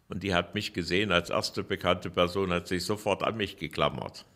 und 0.09 0.25
die 0.25 0.35
hat 0.35 0.57
mich 0.57 0.73
gesehen 0.73 1.13
als 1.13 1.31
erste 1.31 1.63
bekannte 1.63 2.11
Person, 2.11 2.53
hat 2.53 2.67
sich 2.67 2.85
sofort 2.85 3.23
an 3.23 3.37
mich 3.37 3.59
geklammert. 3.59 4.27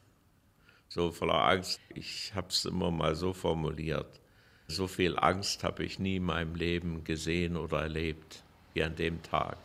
So 0.88 1.10
voller 1.10 1.44
Angst. 1.44 1.80
Ich 1.94 2.32
habe 2.34 2.48
es 2.48 2.64
immer 2.64 2.92
mal 2.92 3.16
so 3.16 3.32
formuliert. 3.32 4.20
So 4.68 4.86
viel 4.86 5.18
Angst 5.18 5.64
habe 5.64 5.84
ich 5.84 5.98
nie 5.98 6.16
in 6.16 6.24
meinem 6.24 6.54
Leben 6.54 7.02
gesehen 7.02 7.56
oder 7.56 7.82
erlebt 7.82 8.44
wie 8.74 8.82
an 8.82 8.96
dem 8.96 9.22
Tag. 9.22 9.56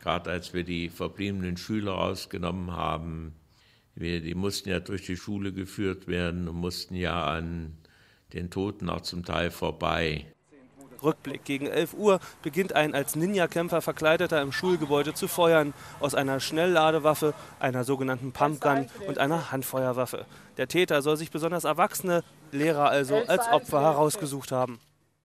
Gerade 0.00 0.30
als 0.30 0.54
wir 0.54 0.64
die 0.64 0.88
verbliebenen 0.88 1.56
Schüler 1.56 1.98
ausgenommen 1.98 2.72
haben, 2.72 3.34
wir, 3.94 4.20
die 4.20 4.34
mussten 4.34 4.70
ja 4.70 4.80
durch 4.80 5.04
die 5.04 5.16
Schule 5.16 5.52
geführt 5.52 6.06
werden 6.06 6.48
und 6.48 6.56
mussten 6.56 6.94
ja 6.94 7.24
an 7.24 7.76
den 8.32 8.50
Toten 8.50 8.88
auch 8.88 9.02
zum 9.02 9.24
Teil 9.24 9.50
vorbei. 9.50 10.26
Rückblick. 11.02 11.44
Gegen 11.44 11.66
11 11.66 11.94
Uhr 11.94 12.20
beginnt 12.42 12.74
ein 12.74 12.94
als 12.94 13.16
Ninja-Kämpfer 13.16 13.80
verkleideter 13.80 14.40
im 14.42 14.52
Schulgebäude 14.52 15.14
zu 15.14 15.28
feuern. 15.28 15.72
Aus 15.98 16.14
einer 16.14 16.40
Schnellladewaffe, 16.40 17.34
einer 17.58 17.84
sogenannten 17.84 18.32
Pumpgun 18.32 18.86
und 19.06 19.18
einer 19.18 19.50
Handfeuerwaffe. 19.50 20.26
Der 20.56 20.68
Täter 20.68 21.02
soll 21.02 21.16
sich 21.16 21.30
besonders 21.30 21.64
erwachsene 21.64 22.22
Lehrer 22.52 22.90
also 22.90 23.16
als 23.26 23.48
Opfer 23.48 23.80
herausgesucht 23.80 24.52
haben. 24.52 24.78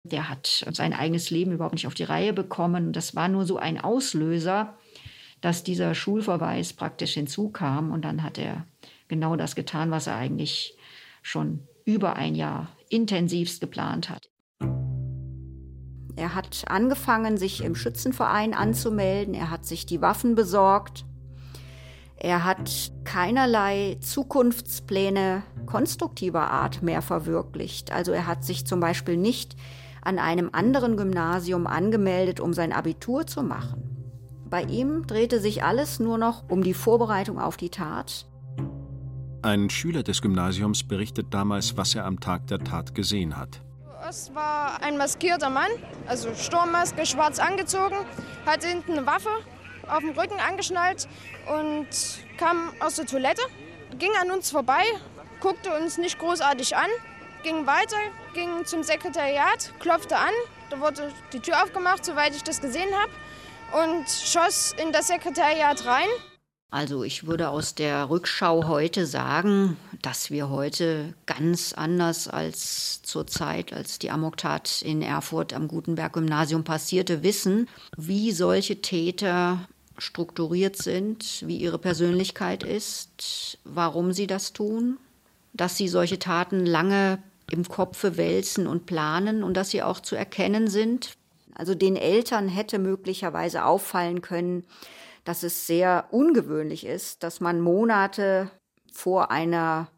Der 0.04 0.28
hat 0.28 0.64
sein 0.72 0.94
eigenes 0.94 1.30
Leben 1.30 1.52
überhaupt 1.52 1.74
nicht 1.74 1.86
auf 1.86 1.94
die 1.94 2.04
Reihe 2.04 2.32
bekommen. 2.32 2.92
Das 2.92 3.14
war 3.14 3.28
nur 3.28 3.44
so 3.44 3.58
ein 3.58 3.78
Auslöser, 3.78 4.78
dass 5.40 5.62
dieser 5.62 5.94
Schulverweis 5.94 6.72
praktisch 6.72 7.14
hinzukam. 7.14 7.92
Und 7.92 8.04
dann 8.04 8.22
hat 8.22 8.38
er 8.38 8.66
genau 9.08 9.36
das 9.36 9.54
getan, 9.54 9.90
was 9.90 10.06
er 10.06 10.16
eigentlich 10.16 10.74
schon 11.22 11.66
über 11.84 12.16
ein 12.16 12.34
Jahr 12.34 12.68
intensivst 12.88 13.60
geplant 13.60 14.08
hat. 14.08 14.30
Er 16.16 16.34
hat 16.34 16.64
angefangen, 16.68 17.36
sich 17.38 17.62
im 17.62 17.74
Schützenverein 17.74 18.54
anzumelden. 18.54 19.34
Er 19.34 19.50
hat 19.50 19.64
sich 19.64 19.86
die 19.86 20.00
Waffen 20.00 20.34
besorgt. 20.34 21.04
Er 22.16 22.44
hat 22.44 22.92
keinerlei 23.04 23.96
Zukunftspläne 24.00 25.42
konstruktiver 25.64 26.50
Art 26.50 26.82
mehr 26.82 27.00
verwirklicht. 27.00 27.92
Also 27.92 28.12
er 28.12 28.26
hat 28.26 28.44
sich 28.44 28.66
zum 28.66 28.80
Beispiel 28.80 29.16
nicht 29.16 29.56
an 30.02 30.18
einem 30.18 30.50
anderen 30.52 30.96
Gymnasium 30.96 31.66
angemeldet, 31.66 32.40
um 32.40 32.52
sein 32.52 32.72
Abitur 32.72 33.26
zu 33.26 33.42
machen. 33.42 33.90
Bei 34.48 34.62
ihm 34.62 35.06
drehte 35.06 35.40
sich 35.40 35.62
alles 35.62 36.00
nur 36.00 36.18
noch 36.18 36.48
um 36.48 36.62
die 36.62 36.74
Vorbereitung 36.74 37.38
auf 37.38 37.56
die 37.56 37.70
Tat. 37.70 38.26
Ein 39.42 39.70
Schüler 39.70 40.02
des 40.02 40.20
Gymnasiums 40.20 40.82
berichtet 40.82 41.28
damals, 41.30 41.76
was 41.76 41.94
er 41.94 42.04
am 42.04 42.20
Tag 42.20 42.48
der 42.48 42.58
Tat 42.58 42.94
gesehen 42.94 43.36
hat. 43.36 43.62
Es 44.08 44.34
war 44.34 44.82
ein 44.82 44.98
maskierter 44.98 45.50
Mann, 45.50 45.70
also 46.06 46.34
Sturmmaske, 46.34 47.06
schwarz 47.06 47.38
angezogen, 47.38 47.96
hatte 48.44 48.66
hinten 48.66 48.92
eine 48.92 49.06
Waffe 49.06 49.28
auf 49.88 50.00
dem 50.00 50.10
Rücken 50.10 50.38
angeschnallt 50.40 51.08
und 51.46 51.88
kam 52.38 52.70
aus 52.80 52.96
der 52.96 53.06
Toilette, 53.06 53.42
ging 53.98 54.10
an 54.20 54.30
uns 54.30 54.50
vorbei, 54.50 54.82
guckte 55.40 55.70
uns 55.80 55.98
nicht 55.98 56.18
großartig 56.18 56.76
an, 56.76 56.88
ging 57.42 57.66
weiter, 57.66 57.96
ging 58.34 58.64
zum 58.64 58.82
Sekretariat, 58.82 59.72
klopfte 59.78 60.16
an, 60.16 60.32
da 60.70 60.80
wurde 60.80 61.12
die 61.32 61.40
Tür 61.40 61.62
aufgemacht, 61.62 62.04
soweit 62.04 62.34
ich 62.34 62.42
das 62.42 62.60
gesehen 62.60 62.90
habe, 62.94 63.12
und 63.84 64.08
schoss 64.08 64.74
in 64.82 64.92
das 64.92 65.08
Sekretariat 65.08 65.84
rein. 65.86 66.08
Also 66.72 67.02
ich 67.02 67.26
würde 67.26 67.48
aus 67.48 67.74
der 67.74 68.10
Rückschau 68.10 68.68
heute 68.68 69.04
sagen, 69.04 69.76
dass 70.02 70.30
wir 70.30 70.50
heute 70.50 71.14
ganz 71.26 71.72
anders 71.72 72.28
als 72.28 73.02
zur 73.02 73.26
Zeit, 73.26 73.72
als 73.72 73.98
die 73.98 74.10
Amoktat 74.10 74.80
in 74.82 75.02
Erfurt 75.02 75.52
am 75.52 75.66
Gutenberg-Gymnasium 75.66 76.62
passierte, 76.62 77.24
wissen, 77.24 77.68
wie 77.96 78.30
solche 78.30 78.80
Täter 78.82 79.68
strukturiert 79.98 80.76
sind, 80.76 81.42
wie 81.44 81.56
ihre 81.56 81.78
Persönlichkeit 81.78 82.62
ist, 82.62 83.58
warum 83.64 84.12
sie 84.12 84.28
das 84.28 84.52
tun, 84.52 84.98
dass 85.52 85.76
sie 85.76 85.88
solche 85.88 86.20
Taten 86.20 86.64
lange 86.66 87.20
im 87.52 87.68
Kopfe 87.68 88.16
wälzen 88.16 88.66
und 88.66 88.86
planen 88.86 89.42
und 89.42 89.56
dass 89.56 89.70
sie 89.70 89.82
auch 89.82 90.00
zu 90.00 90.16
erkennen 90.16 90.68
sind. 90.68 91.16
Also 91.54 91.74
den 91.74 91.96
Eltern 91.96 92.48
hätte 92.48 92.78
möglicherweise 92.78 93.64
auffallen 93.64 94.22
können, 94.22 94.64
dass 95.24 95.42
es 95.42 95.66
sehr 95.66 96.06
ungewöhnlich 96.10 96.86
ist, 96.86 97.22
dass 97.22 97.40
man 97.40 97.60
Monate 97.60 98.50
vor 98.92 99.30
einer 99.30 99.88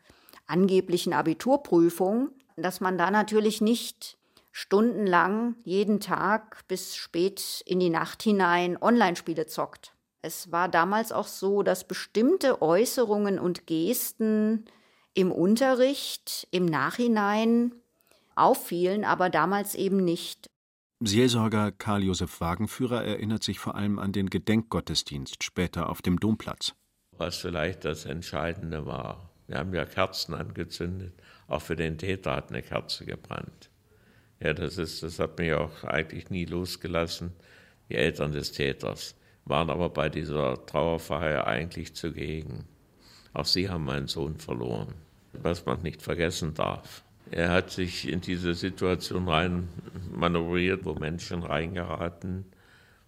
angeblichen 0.46 1.12
Abiturprüfung, 1.12 2.30
dass 2.56 2.80
man 2.80 2.98
da 2.98 3.10
natürlich 3.10 3.60
nicht 3.60 4.18
stundenlang 4.50 5.56
jeden 5.64 6.00
Tag 6.00 6.66
bis 6.68 6.94
spät 6.94 7.62
in 7.64 7.80
die 7.80 7.90
Nacht 7.90 8.22
hinein 8.22 8.80
Online-Spiele 8.80 9.46
zockt. 9.46 9.94
Es 10.20 10.52
war 10.52 10.68
damals 10.68 11.10
auch 11.10 11.26
so, 11.26 11.62
dass 11.62 11.88
bestimmte 11.88 12.62
Äußerungen 12.62 13.38
und 13.38 13.66
Gesten 13.66 14.66
im 15.14 15.30
Unterricht 15.32 16.46
im 16.50 16.66
Nachhinein 16.66 17.72
auffielen, 18.34 19.04
aber 19.04 19.30
damals 19.30 19.74
eben 19.74 20.04
nicht. 20.04 20.50
Seelsorger 21.00 21.72
Karl 21.72 22.04
Josef 22.04 22.40
Wagenführer 22.40 23.04
erinnert 23.04 23.42
sich 23.42 23.58
vor 23.58 23.74
allem 23.74 23.98
an 23.98 24.12
den 24.12 24.30
Gedenkgottesdienst 24.30 25.42
später 25.42 25.88
auf 25.88 26.00
dem 26.00 26.20
Domplatz. 26.20 26.74
Was 27.18 27.36
vielleicht 27.36 27.84
das 27.84 28.04
Entscheidende 28.04 28.86
war. 28.86 29.30
Wir 29.48 29.58
haben 29.58 29.74
ja 29.74 29.84
Kerzen 29.84 30.34
angezündet. 30.34 31.12
Auch 31.48 31.60
für 31.60 31.76
den 31.76 31.98
Täter 31.98 32.36
hat 32.36 32.50
eine 32.50 32.62
Kerze 32.62 33.04
gebrannt. 33.04 33.70
Ja, 34.40 34.54
das, 34.54 34.78
ist, 34.78 35.02
das 35.02 35.18
hat 35.18 35.38
mich 35.38 35.52
auch 35.52 35.84
eigentlich 35.84 36.30
nie 36.30 36.44
losgelassen. 36.44 37.32
Die 37.88 37.96
Eltern 37.96 38.32
des 38.32 38.52
Täters 38.52 39.14
waren 39.44 39.70
aber 39.70 39.90
bei 39.90 40.08
dieser 40.08 40.64
Trauerfeier 40.66 41.46
eigentlich 41.46 41.94
zugegen. 41.94 42.64
Auch 43.34 43.46
sie 43.46 43.68
haben 43.68 43.84
meinen 43.84 44.08
Sohn 44.08 44.36
verloren, 44.36 44.94
was 45.32 45.64
man 45.64 45.82
nicht 45.82 46.02
vergessen 46.02 46.54
darf. 46.54 47.02
Er 47.30 47.50
hat 47.50 47.70
sich 47.70 48.08
in 48.08 48.20
diese 48.20 48.54
Situation 48.54 49.28
rein 49.28 49.68
manövriert, 50.14 50.84
wo 50.84 50.94
Menschen 50.94 51.42
reingeraten, 51.42 52.44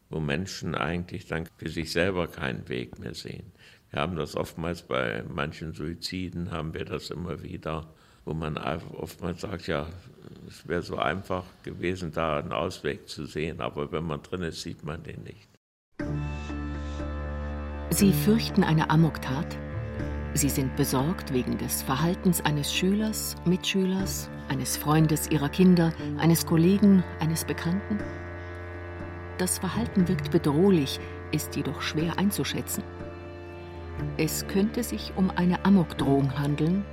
wo 0.08 0.20
Menschen 0.20 0.74
eigentlich 0.74 1.26
dann 1.26 1.46
für 1.58 1.68
sich 1.68 1.92
selber 1.92 2.26
keinen 2.26 2.68
Weg 2.68 2.98
mehr 2.98 3.14
sehen. 3.14 3.52
Wir 3.90 4.00
haben 4.00 4.16
das 4.16 4.34
oftmals 4.34 4.82
bei 4.82 5.22
manchen 5.28 5.74
Suiziden, 5.74 6.50
haben 6.50 6.72
wir 6.72 6.84
das 6.84 7.10
immer 7.10 7.42
wieder, 7.42 7.86
wo 8.24 8.32
man 8.32 8.56
oftmals 8.56 9.42
sagt, 9.42 9.66
ja, 9.66 9.86
es 10.48 10.66
wäre 10.66 10.82
so 10.82 10.96
einfach 10.96 11.44
gewesen, 11.62 12.10
da 12.12 12.38
einen 12.38 12.52
Ausweg 12.52 13.08
zu 13.08 13.26
sehen, 13.26 13.60
aber 13.60 13.92
wenn 13.92 14.04
man 14.04 14.22
drin 14.22 14.42
ist, 14.42 14.62
sieht 14.62 14.84
man 14.84 15.02
den 15.02 15.22
nicht. 15.22 15.48
Sie 17.90 18.12
fürchten 18.12 18.64
eine 18.64 18.90
Amoktat? 18.90 19.56
Sie 20.36 20.48
sind 20.48 20.74
besorgt 20.74 21.32
wegen 21.32 21.58
des 21.58 21.82
Verhaltens 21.82 22.44
eines 22.44 22.74
Schülers, 22.74 23.36
Mitschülers, 23.44 24.28
eines 24.48 24.76
Freundes 24.76 25.30
ihrer 25.30 25.48
Kinder, 25.48 25.92
eines 26.18 26.44
Kollegen, 26.44 27.04
eines 27.20 27.44
Bekannten? 27.44 27.98
Das 29.38 29.58
Verhalten 29.58 30.08
wirkt 30.08 30.32
bedrohlich, 30.32 30.98
ist 31.30 31.54
jedoch 31.54 31.80
schwer 31.82 32.18
einzuschätzen. 32.18 32.82
Es 34.16 34.44
könnte 34.48 34.82
sich 34.82 35.12
um 35.14 35.30
eine 35.30 35.64
Amokdrohung 35.64 36.36
handeln. 36.36 36.84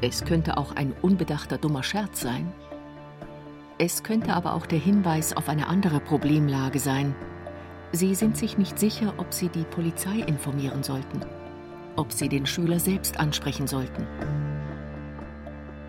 Es 0.00 0.24
könnte 0.24 0.56
auch 0.56 0.74
ein 0.74 0.94
unbedachter 1.02 1.58
dummer 1.58 1.82
Scherz 1.82 2.22
sein. 2.22 2.50
Es 3.76 4.02
könnte 4.02 4.32
aber 4.32 4.54
auch 4.54 4.64
der 4.64 4.78
Hinweis 4.78 5.36
auf 5.36 5.50
eine 5.50 5.66
andere 5.66 6.00
Problemlage 6.00 6.78
sein. 6.78 7.14
Sie 7.92 8.14
sind 8.14 8.38
sich 8.38 8.56
nicht 8.56 8.78
sicher, 8.78 9.12
ob 9.18 9.34
sie 9.34 9.50
die 9.50 9.64
Polizei 9.64 10.20
informieren 10.20 10.82
sollten 10.82 11.20
ob 11.96 12.12
sie 12.12 12.28
den 12.28 12.46
Schüler 12.46 12.78
selbst 12.78 13.18
ansprechen 13.18 13.66
sollten. 13.66 14.06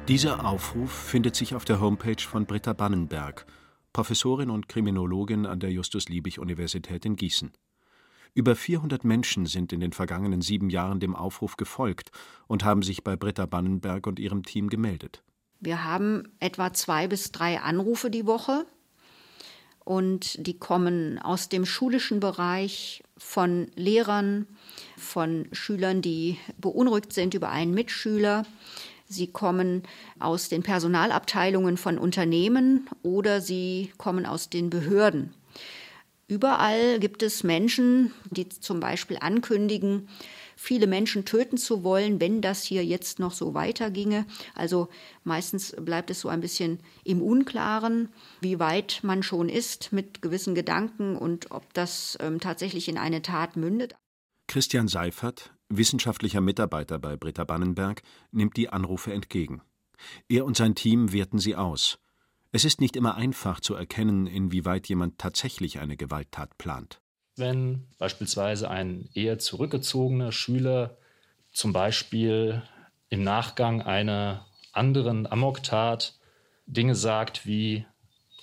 Dieser 0.07 0.45
Aufruf 0.45 0.91
findet 0.91 1.35
sich 1.35 1.53
auf 1.53 1.65
der 1.65 1.81
Homepage 1.81 2.21
von 2.21 2.45
Britta 2.45 2.73
Bannenberg, 2.73 3.45
Professorin 3.91 4.49
und 4.49 4.69
Kriminologin 4.69 5.45
an 5.45 5.59
der 5.59 5.71
Justus-Liebig-Universität 5.71 7.05
in 7.05 7.15
Gießen. 7.15 7.51
Über 8.33 8.55
400 8.55 9.03
Menschen 9.03 9.47
sind 9.47 9.73
in 9.73 9.79
den 9.79 9.93
vergangenen 9.93 10.41
sieben 10.41 10.69
Jahren 10.69 10.99
dem 10.99 11.15
Aufruf 11.15 11.57
gefolgt 11.57 12.11
und 12.47 12.63
haben 12.63 12.83
sich 12.83 13.03
bei 13.03 13.15
Britta 13.15 13.45
Bannenberg 13.47 14.05
und 14.07 14.19
ihrem 14.19 14.43
Team 14.43 14.69
gemeldet. 14.69 15.23
Wir 15.59 15.83
haben 15.83 16.23
etwa 16.39 16.71
zwei 16.71 17.07
bis 17.07 17.31
drei 17.31 17.59
Anrufe 17.59 18.11
die 18.11 18.27
Woche 18.27 18.65
und 19.87 20.45
die 20.45 20.59
kommen 20.59 21.17
aus 21.17 21.47
dem 21.47 21.65
schulischen 21.65 22.19
Bereich 22.19 23.03
von 23.17 23.67
Lehrern, 23.75 24.45
von 24.97 25.47
Schülern, 25.53 26.01
die 26.01 26.37
beunruhigt 26.57 27.13
sind 27.13 27.33
über 27.33 27.49
einen 27.49 27.73
Mitschüler, 27.73 28.45
Sie 29.09 29.27
kommen 29.27 29.83
aus 30.19 30.49
den 30.49 30.63
Personalabteilungen 30.63 31.77
von 31.77 31.97
Unternehmen 31.97 32.89
oder 33.03 33.39
sie 33.39 33.93
kommen 33.97 34.25
aus 34.25 34.49
den 34.49 34.69
Behörden. 34.69 35.33
Überall 36.27 36.99
gibt 36.99 37.23
es 37.23 37.43
Menschen, 37.43 38.11
die 38.31 38.49
zum 38.49 38.81
Beispiel 38.81 39.17
ankündigen, 39.21 40.09
viele 40.57 40.87
Menschen 40.87 41.23
töten 41.23 41.57
zu 41.57 41.83
wollen, 41.83 42.19
wenn 42.19 42.41
das 42.41 42.63
hier 42.63 42.83
jetzt 42.83 43.19
noch 43.19 43.31
so 43.31 43.53
weiterginge. 43.53 44.25
Also 44.55 44.89
meistens 45.23 45.73
bleibt 45.79 46.09
es 46.09 46.19
so 46.19 46.27
ein 46.27 46.41
bisschen 46.41 46.79
im 47.05 47.21
Unklaren, 47.21 48.09
wie 48.41 48.59
weit 48.59 48.99
man 49.03 49.23
schon 49.23 49.47
ist 49.47 49.93
mit 49.93 50.21
gewissen 50.21 50.55
Gedanken 50.55 51.15
und 51.15 51.51
ob 51.51 51.73
das 51.73 52.17
ähm, 52.19 52.41
tatsächlich 52.41 52.89
in 52.89 52.97
eine 52.97 53.21
Tat 53.21 53.55
mündet. 53.55 53.95
Christian 54.47 54.87
Seifert, 54.87 55.53
wissenschaftlicher 55.69 56.41
Mitarbeiter 56.41 56.99
bei 56.99 57.15
Britta 57.15 57.43
Bannenberg, 57.43 58.01
nimmt 58.31 58.57
die 58.57 58.69
Anrufe 58.69 59.13
entgegen. 59.13 59.61
Er 60.27 60.45
und 60.45 60.57
sein 60.57 60.75
Team 60.75 61.11
werten 61.13 61.39
sie 61.39 61.55
aus. 61.55 61.99
Es 62.51 62.65
ist 62.65 62.81
nicht 62.81 62.95
immer 62.95 63.15
einfach 63.15 63.59
zu 63.59 63.75
erkennen, 63.75 64.25
inwieweit 64.25 64.87
jemand 64.87 65.17
tatsächlich 65.17 65.79
eine 65.79 65.97
Gewalttat 65.97 66.57
plant. 66.57 67.01
Wenn 67.37 67.87
beispielsweise 67.99 68.69
ein 68.69 69.09
eher 69.13 69.39
zurückgezogener 69.39 70.31
Schüler 70.31 70.97
zum 71.51 71.71
Beispiel 71.71 72.63
im 73.09 73.23
Nachgang 73.23 73.81
einer 73.81 74.45
anderen 74.73 75.25
Amoktat 75.31 76.15
Dinge 76.65 76.95
sagt 76.95 77.45
wie, 77.45 77.85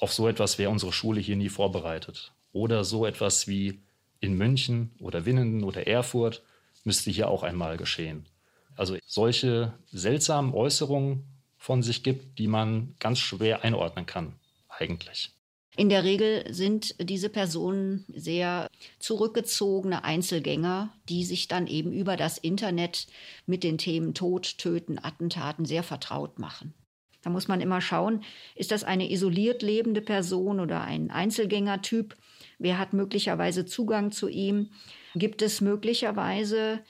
auf 0.01 0.13
so 0.13 0.29
etwas 0.29 0.59
wäre 0.59 0.71
unsere 0.71 0.93
Schule 0.93 1.21
hier 1.21 1.37
nie 1.37 1.49
vorbereitet. 1.49 2.33
Oder 2.53 2.85
so 2.85 3.05
etwas 3.05 3.49
wie, 3.49 3.81
in 4.21 4.39
München 4.39 4.95
oder 5.01 5.27
Winnenden 5.27 5.65
oder 5.65 5.87
Erfurt 5.87 6.43
müsste 6.85 7.11
hier 7.11 7.29
auch 7.29 7.43
einmal 7.43 7.77
geschehen. 7.77 8.27
Also 8.75 8.97
solche 9.07 9.75
seltsamen 9.93 10.55
Äußerungen 10.55 11.25
von 11.59 11.83
sich 11.83 12.03
gibt, 12.03 12.39
die 12.39 12.47
man 12.47 12.95
ganz 13.01 13.19
schwer 13.19 13.65
einordnen 13.65 14.07
kann, 14.07 14.35
eigentlich. 14.69 15.31
In 15.77 15.89
der 15.89 16.05
Regel 16.05 16.45
sind 16.53 16.95
diese 17.01 17.29
Personen 17.29 18.05
sehr 18.15 18.69
zurückgezogene 19.01 20.05
Einzelgänger, 20.05 20.93
die 21.09 21.25
sich 21.25 21.49
dann 21.49 21.67
eben 21.67 21.93
über 21.93 22.17
das 22.17 22.39
Internet 22.39 23.09
mit 23.47 23.65
den 23.65 23.77
Themen 23.77 24.15
Tod, 24.15 24.59
Töten, 24.59 24.99
Attentaten 25.03 25.65
sehr 25.65 25.83
vertraut 25.83 26.39
machen. 26.39 26.75
Da 27.23 27.31
muss 27.31 27.49
man 27.49 27.61
immer 27.61 27.81
schauen, 27.81 28.23
ist 28.55 28.71
das 28.71 28.85
eine 28.85 29.11
isoliert 29.11 29.63
lebende 29.63 30.03
Person 30.03 30.61
oder 30.61 30.83
ein 30.83 31.11
Einzelgängertyp? 31.11 32.15
Wer 32.59 32.79
hat 32.79 32.93
möglicherweise 32.93 33.65
Zugang 33.65 34.13
zu 34.13 34.29
ihm? 34.29 34.71
Gibt 35.15 35.43
es 35.43 35.61
möglicherweise 35.61 36.81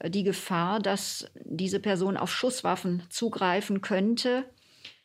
äh, 0.00 0.10
die 0.10 0.24
Gefahr, 0.24 0.80
dass 0.80 1.30
diese 1.44 1.80
Person 1.80 2.16
auf 2.16 2.34
Schusswaffen 2.34 3.04
zugreifen 3.10 3.80
könnte? 3.80 4.44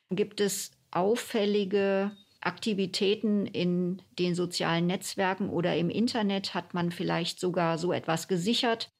Gibt 0.10 0.42
es 0.42 0.72
auffällige 0.90 2.12
Aktivitäten 2.42 3.46
in 3.46 4.02
den 4.20 4.36
sozialen 4.36 4.88
Netzwerken 4.88 5.50
oder 5.50 5.76
im 5.76 5.90
Internet? 5.90 6.54
Hat 6.54 6.74
man 6.74 6.92
vielleicht 6.92 7.40
sogar 7.40 7.78
so 7.78 7.94
etwas 7.94 8.28
gesichert? 8.28 8.92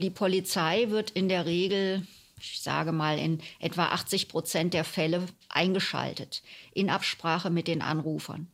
Die 0.00 0.10
Polizei 0.10 0.90
wird 0.90 1.10
in 1.10 1.28
der 1.28 1.46
Regel, 1.46 2.06
ich 2.38 2.60
sage 2.60 2.92
mal, 2.92 3.18
in 3.18 3.40
etwa 3.60 3.86
80 3.86 4.28
Prozent 4.28 4.74
der 4.74 4.84
Fälle 4.84 5.26
eingeschaltet, 5.48 6.42
in 6.72 6.90
Absprache 6.90 7.50
mit 7.50 7.68
den 7.68 7.82
Anrufern. 7.82 8.48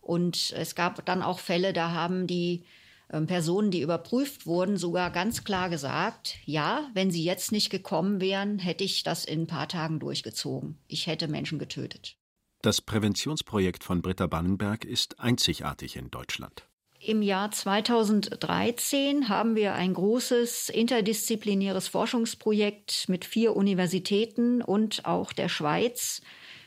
Und 0.00 0.52
es 0.56 0.76
gab 0.76 1.04
dann 1.04 1.22
auch 1.22 1.40
Fälle, 1.40 1.72
da 1.72 1.90
haben 1.90 2.28
die 2.28 2.64
ähm, 3.12 3.26
Personen, 3.26 3.70
die 3.70 3.80
überprüft 3.80 4.46
wurden, 4.46 4.76
sogar 4.76 5.10
ganz 5.10 5.44
klar 5.44 5.68
gesagt, 5.68 6.36
ja, 6.44 6.88
wenn 6.94 7.10
sie 7.10 7.24
jetzt 7.24 7.52
nicht 7.52 7.70
gekommen 7.70 8.20
wären, 8.20 8.58
hätte 8.58 8.84
ich 8.84 9.02
das 9.02 9.24
in 9.24 9.42
ein 9.42 9.46
paar 9.46 9.68
Tagen 9.68 9.98
durchgezogen. 9.98 10.78
Ich 10.86 11.06
hätte 11.06 11.28
Menschen 11.28 11.58
getötet. 11.58 12.16
Das 12.66 12.80
Präventionsprojekt 12.80 13.84
von 13.84 14.02
Britta 14.02 14.26
Bannenberg 14.26 14.84
ist 14.84 15.20
einzigartig 15.20 15.94
in 15.94 16.10
Deutschland. 16.10 16.66
Im 16.98 17.22
Jahr 17.22 17.52
2013 17.52 19.28
haben 19.28 19.54
wir 19.54 19.74
ein 19.74 19.94
großes 19.94 20.70
interdisziplinäres 20.70 21.86
Forschungsprojekt 21.86 23.08
mit 23.08 23.24
vier 23.24 23.54
Universitäten 23.54 24.62
und 24.62 25.04
auch 25.04 25.32
der 25.32 25.48
Schweiz 25.48 26.22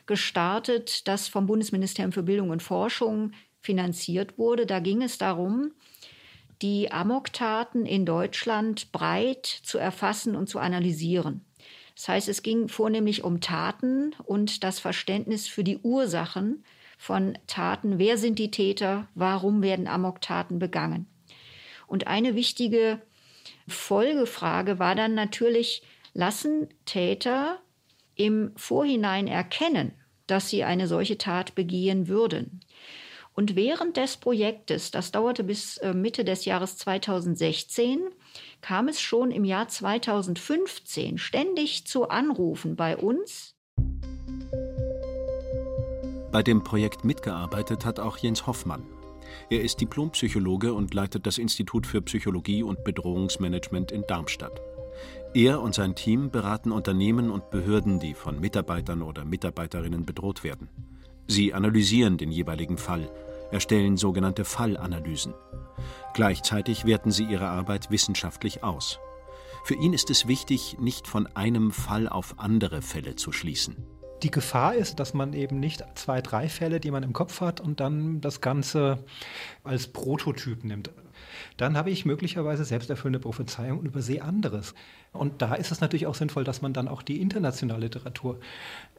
gestartet, 0.06 1.06
das 1.10 1.28
vom 1.28 1.48
Bundesministerium 1.48 2.14
für 2.14 2.24
Bildung 2.24 2.52
und 2.52 2.64
Forschung 2.64 3.34
finanziert 3.60 4.38
wurde. 4.38 4.66
Da 4.66 4.80
ging 4.80 5.02
es 5.02 5.18
darum, 5.18 5.74
die 6.62 6.94
Amoktaten 6.94 7.86
in 7.86 8.06
Deutschland 8.06 8.94
breit 8.94 9.46
zu 9.46 9.78
erfassen 9.78 10.38
und 10.38 10.48
zu 10.48 10.60
analysieren. 10.60 11.44
Das 12.00 12.08
heißt, 12.08 12.30
es 12.30 12.44
ging 12.44 12.70
vornehmlich 12.70 13.26
um 13.26 13.42
Taten 13.42 14.16
und 14.24 14.64
das 14.64 14.80
Verständnis 14.80 15.50
für 15.50 15.66
die 15.66 15.80
Ursachen 15.80 16.64
von 16.98 17.38
Taten. 17.46 18.00
Wer 18.00 18.18
sind 18.18 18.40
die 18.40 18.52
Täter? 18.52 19.10
Warum 19.16 19.62
werden 19.62 19.86
Amoktaten 19.86 20.60
begangen? 20.60 21.08
Und 21.88 22.08
eine 22.08 22.36
wichtige 22.36 23.02
Folgefrage 23.68 24.80
war 24.80 24.96
dann 24.96 25.14
natürlich, 25.14 25.84
lassen 26.14 26.70
Täter 26.86 27.60
im 28.16 28.54
Vorhinein 28.56 29.28
erkennen, 29.28 29.92
dass 30.26 30.50
sie 30.50 30.64
eine 30.64 30.88
solche 30.88 31.18
Tat 31.18 31.54
begehen 31.54 32.08
würden. 32.08 32.62
Und 33.40 33.56
während 33.56 33.96
des 33.96 34.18
Projektes, 34.18 34.92
das 34.92 35.14
dauerte 35.14 35.46
bis 35.46 35.78
äh, 35.78 35.94
Mitte 35.94 36.26
des 36.26 36.44
Jahres 36.44 36.76
2016, 36.76 38.02
kam 38.60 38.90
es 38.90 39.00
schon 39.00 39.32
im 39.32 39.46
Jahr 39.46 39.70
2015 39.70 41.18
ständig 41.18 41.88
zu 41.88 42.10
Anrufen 42.10 42.76
bei 42.76 42.98
uns. 42.98 43.56
Bei 46.34 46.44
dem 46.44 46.66
Projekt 46.66 47.06
mitgearbeitet 47.06 47.86
hat 47.86 48.02
auch 48.02 48.18
Jens 48.18 48.46
Hoffmann. 48.46 48.84
Er 49.50 49.62
ist 49.62 49.80
Diplompsychologe 49.80 50.74
und 50.74 50.94
leitet 50.94 51.26
das 51.26 51.38
Institut 51.38 51.88
für 51.88 52.02
Psychologie 52.02 52.62
und 52.62 52.84
Bedrohungsmanagement 52.84 53.94
in 53.94 54.04
Darmstadt. 54.06 54.60
Er 55.34 55.62
und 55.62 55.74
sein 55.74 55.96
Team 55.96 56.30
beraten 56.30 56.74
Unternehmen 56.74 57.32
und 57.32 57.52
Behörden, 57.52 58.02
die 58.02 58.16
von 58.16 58.42
Mitarbeitern 58.42 59.02
oder 59.02 59.24
Mitarbeiterinnen 59.24 60.06
bedroht 60.06 60.44
werden. 60.44 60.68
Sie 61.26 61.54
analysieren 61.54 62.18
den 62.18 62.32
jeweiligen 62.32 62.80
Fall, 62.80 63.08
erstellen 63.52 63.98
sogenannte 63.98 64.46
Fallanalysen. 64.46 65.34
Gleichzeitig 66.14 66.86
werten 66.86 67.12
sie 67.12 67.24
ihre 67.24 67.48
Arbeit 67.48 67.92
wissenschaftlich 67.92 68.64
aus. 68.64 69.00
Für 69.64 69.76
ihn 69.76 69.94
ist 69.94 70.10
es 70.10 70.28
wichtig, 70.28 70.78
nicht 70.80 71.08
von 71.08 71.28
einem 71.36 71.72
Fall 71.72 72.08
auf 72.08 72.36
andere 72.38 72.82
Fälle 72.82 73.16
zu 73.16 73.32
schließen. 73.32 73.78
Die 74.24 74.32
Gefahr 74.32 74.76
ist, 74.76 75.00
dass 75.00 75.14
man 75.14 75.34
eben 75.34 75.60
nicht 75.60 75.84
zwei, 75.96 76.22
drei 76.22 76.50
Fälle, 76.50 76.80
die 76.80 76.92
man 76.92 77.04
im 77.04 77.14
Kopf 77.14 77.40
hat, 77.40 77.62
und 77.62 77.80
dann 77.80 78.20
das 78.20 78.42
Ganze 78.42 79.06
als 79.64 79.88
Prototyp 79.88 80.64
nimmt 80.64 80.90
dann 81.58 81.76
habe 81.76 81.90
ich 81.90 82.06
möglicherweise 82.06 82.64
selbsterfüllende 82.64 83.20
Prophezeiung 83.20 83.80
und 83.80 83.86
übersehe 83.86 84.24
anderes. 84.24 84.74
Und 85.12 85.42
da 85.42 85.56
ist 85.56 85.72
es 85.72 85.82
natürlich 85.82 86.08
auch 86.08 86.16
sinnvoll, 86.16 86.44
dass 86.44 86.62
man 86.62 86.74
dann 86.74 86.88
auch 86.88 87.02
die 87.02 87.22
internationale 87.22 87.82
Literatur 87.82 88.40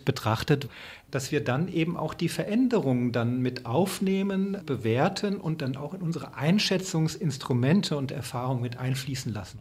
betrachtet, 0.05 0.69
dass 1.11 1.33
wir 1.33 1.43
dann 1.43 1.69
eben 1.69 1.97
auch 1.97 2.15
die 2.15 2.29
Veränderungen 2.29 3.13
dann 3.13 3.41
mit 3.41 3.67
aufnehmen, 3.67 4.59
bewerten 4.67 5.37
und 5.37 5.63
dann 5.63 5.77
auch 5.77 5.95
in 5.95 6.03
unsere 6.03 6.35
Einschätzungsinstrumente 6.35 7.97
und 7.97 8.11
Erfahrungen 8.11 8.63
mit 8.63 8.77
einfließen 8.77 9.33
lassen. 9.33 9.61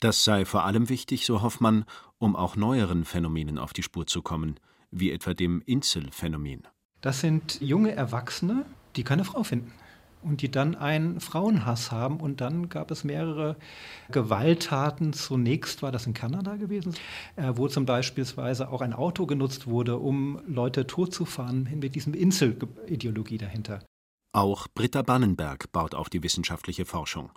Das 0.00 0.24
sei 0.24 0.44
vor 0.44 0.64
allem 0.64 0.88
wichtig, 0.88 1.26
so 1.26 1.42
Hoffmann, 1.42 1.84
um 2.18 2.36
auch 2.36 2.56
neueren 2.56 3.04
Phänomenen 3.04 3.58
auf 3.58 3.72
die 3.72 3.82
Spur 3.82 4.06
zu 4.06 4.22
kommen, 4.22 4.58
wie 4.90 5.10
etwa 5.10 5.34
dem 5.34 5.62
Inselphänomen. 5.66 6.66
Das 7.02 7.20
sind 7.20 7.60
junge 7.60 7.92
Erwachsene, 7.92 8.64
die 8.96 9.04
keine 9.04 9.24
Frau 9.24 9.42
finden 9.42 9.72
und 10.22 10.42
die 10.42 10.50
dann 10.50 10.74
einen 10.74 11.20
Frauenhass 11.20 11.90
haben. 11.90 12.20
Und 12.20 12.40
dann 12.40 12.68
gab 12.68 12.90
es 12.90 13.04
mehrere 13.04 13.56
Gewalttaten. 14.10 15.12
Zunächst 15.12 15.82
war 15.82 15.92
das 15.92 16.06
in 16.06 16.14
Kanada 16.14 16.56
gewesen, 16.56 16.94
äh, 17.36 17.52
wo 17.54 17.68
zum 17.68 17.86
Beispiel 17.86 18.24
auch 18.36 18.80
ein 18.80 18.92
Auto 18.92 19.26
genutzt 19.26 19.66
wurde, 19.66 19.98
um 19.98 20.40
Leute 20.46 20.86
totzufahren, 20.86 21.68
mit 21.80 21.94
diesem 21.94 22.14
Inselideologie 22.14 23.38
dahinter. 23.38 23.80
Auch 24.32 24.68
Britta 24.72 25.02
Bannenberg 25.02 25.72
baut 25.72 25.94
auf 25.94 26.08
die 26.08 26.22
wissenschaftliche 26.22 26.84
Forschung. 26.84 27.30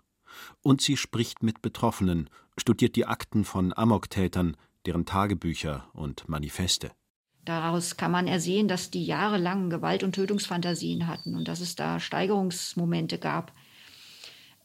Und 0.61 0.81
sie 0.81 0.97
spricht 0.97 1.43
mit 1.43 1.61
Betroffenen, 1.61 2.29
studiert 2.57 2.95
die 2.95 3.05
Akten 3.05 3.45
von 3.45 3.73
Amoktätern, 3.75 4.57
deren 4.85 5.05
Tagebücher 5.05 5.87
und 5.93 6.27
Manifeste. 6.27 6.91
Daraus 7.45 7.97
kann 7.97 8.11
man 8.11 8.27
ersehen, 8.27 8.67
dass 8.67 8.89
die 8.89 9.05
jahrelang 9.05 9.69
Gewalt- 9.69 10.03
und 10.03 10.15
Tötungsfantasien 10.15 11.07
hatten 11.07 11.35
und 11.35 11.47
dass 11.47 11.59
es 11.59 11.75
da 11.75 11.99
Steigerungsmomente 11.99 13.17
gab. 13.17 13.51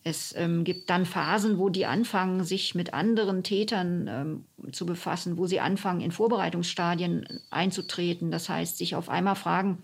Es 0.05 0.33
ähm, 0.37 0.63
gibt 0.63 0.89
dann 0.89 1.05
Phasen, 1.05 1.59
wo 1.59 1.71
die 1.71 1.85
anfangen, 1.85 2.45
sich 2.45 2.75
mit 2.77 2.95
anderen 2.95 3.43
Tätern 3.43 4.09
ähm, 4.09 4.73
zu 4.73 4.87
befassen, 4.87 5.39
wo 5.39 5.47
sie 5.47 5.59
anfangen, 5.59 6.01
in 6.01 6.13
Vorbereitungsstadien 6.13 7.27
einzutreten. 7.51 8.31
Das 8.31 8.49
heißt, 8.49 8.79
sich 8.79 8.95
auf 8.95 9.09
einmal 9.09 9.35
fragen, 9.35 9.83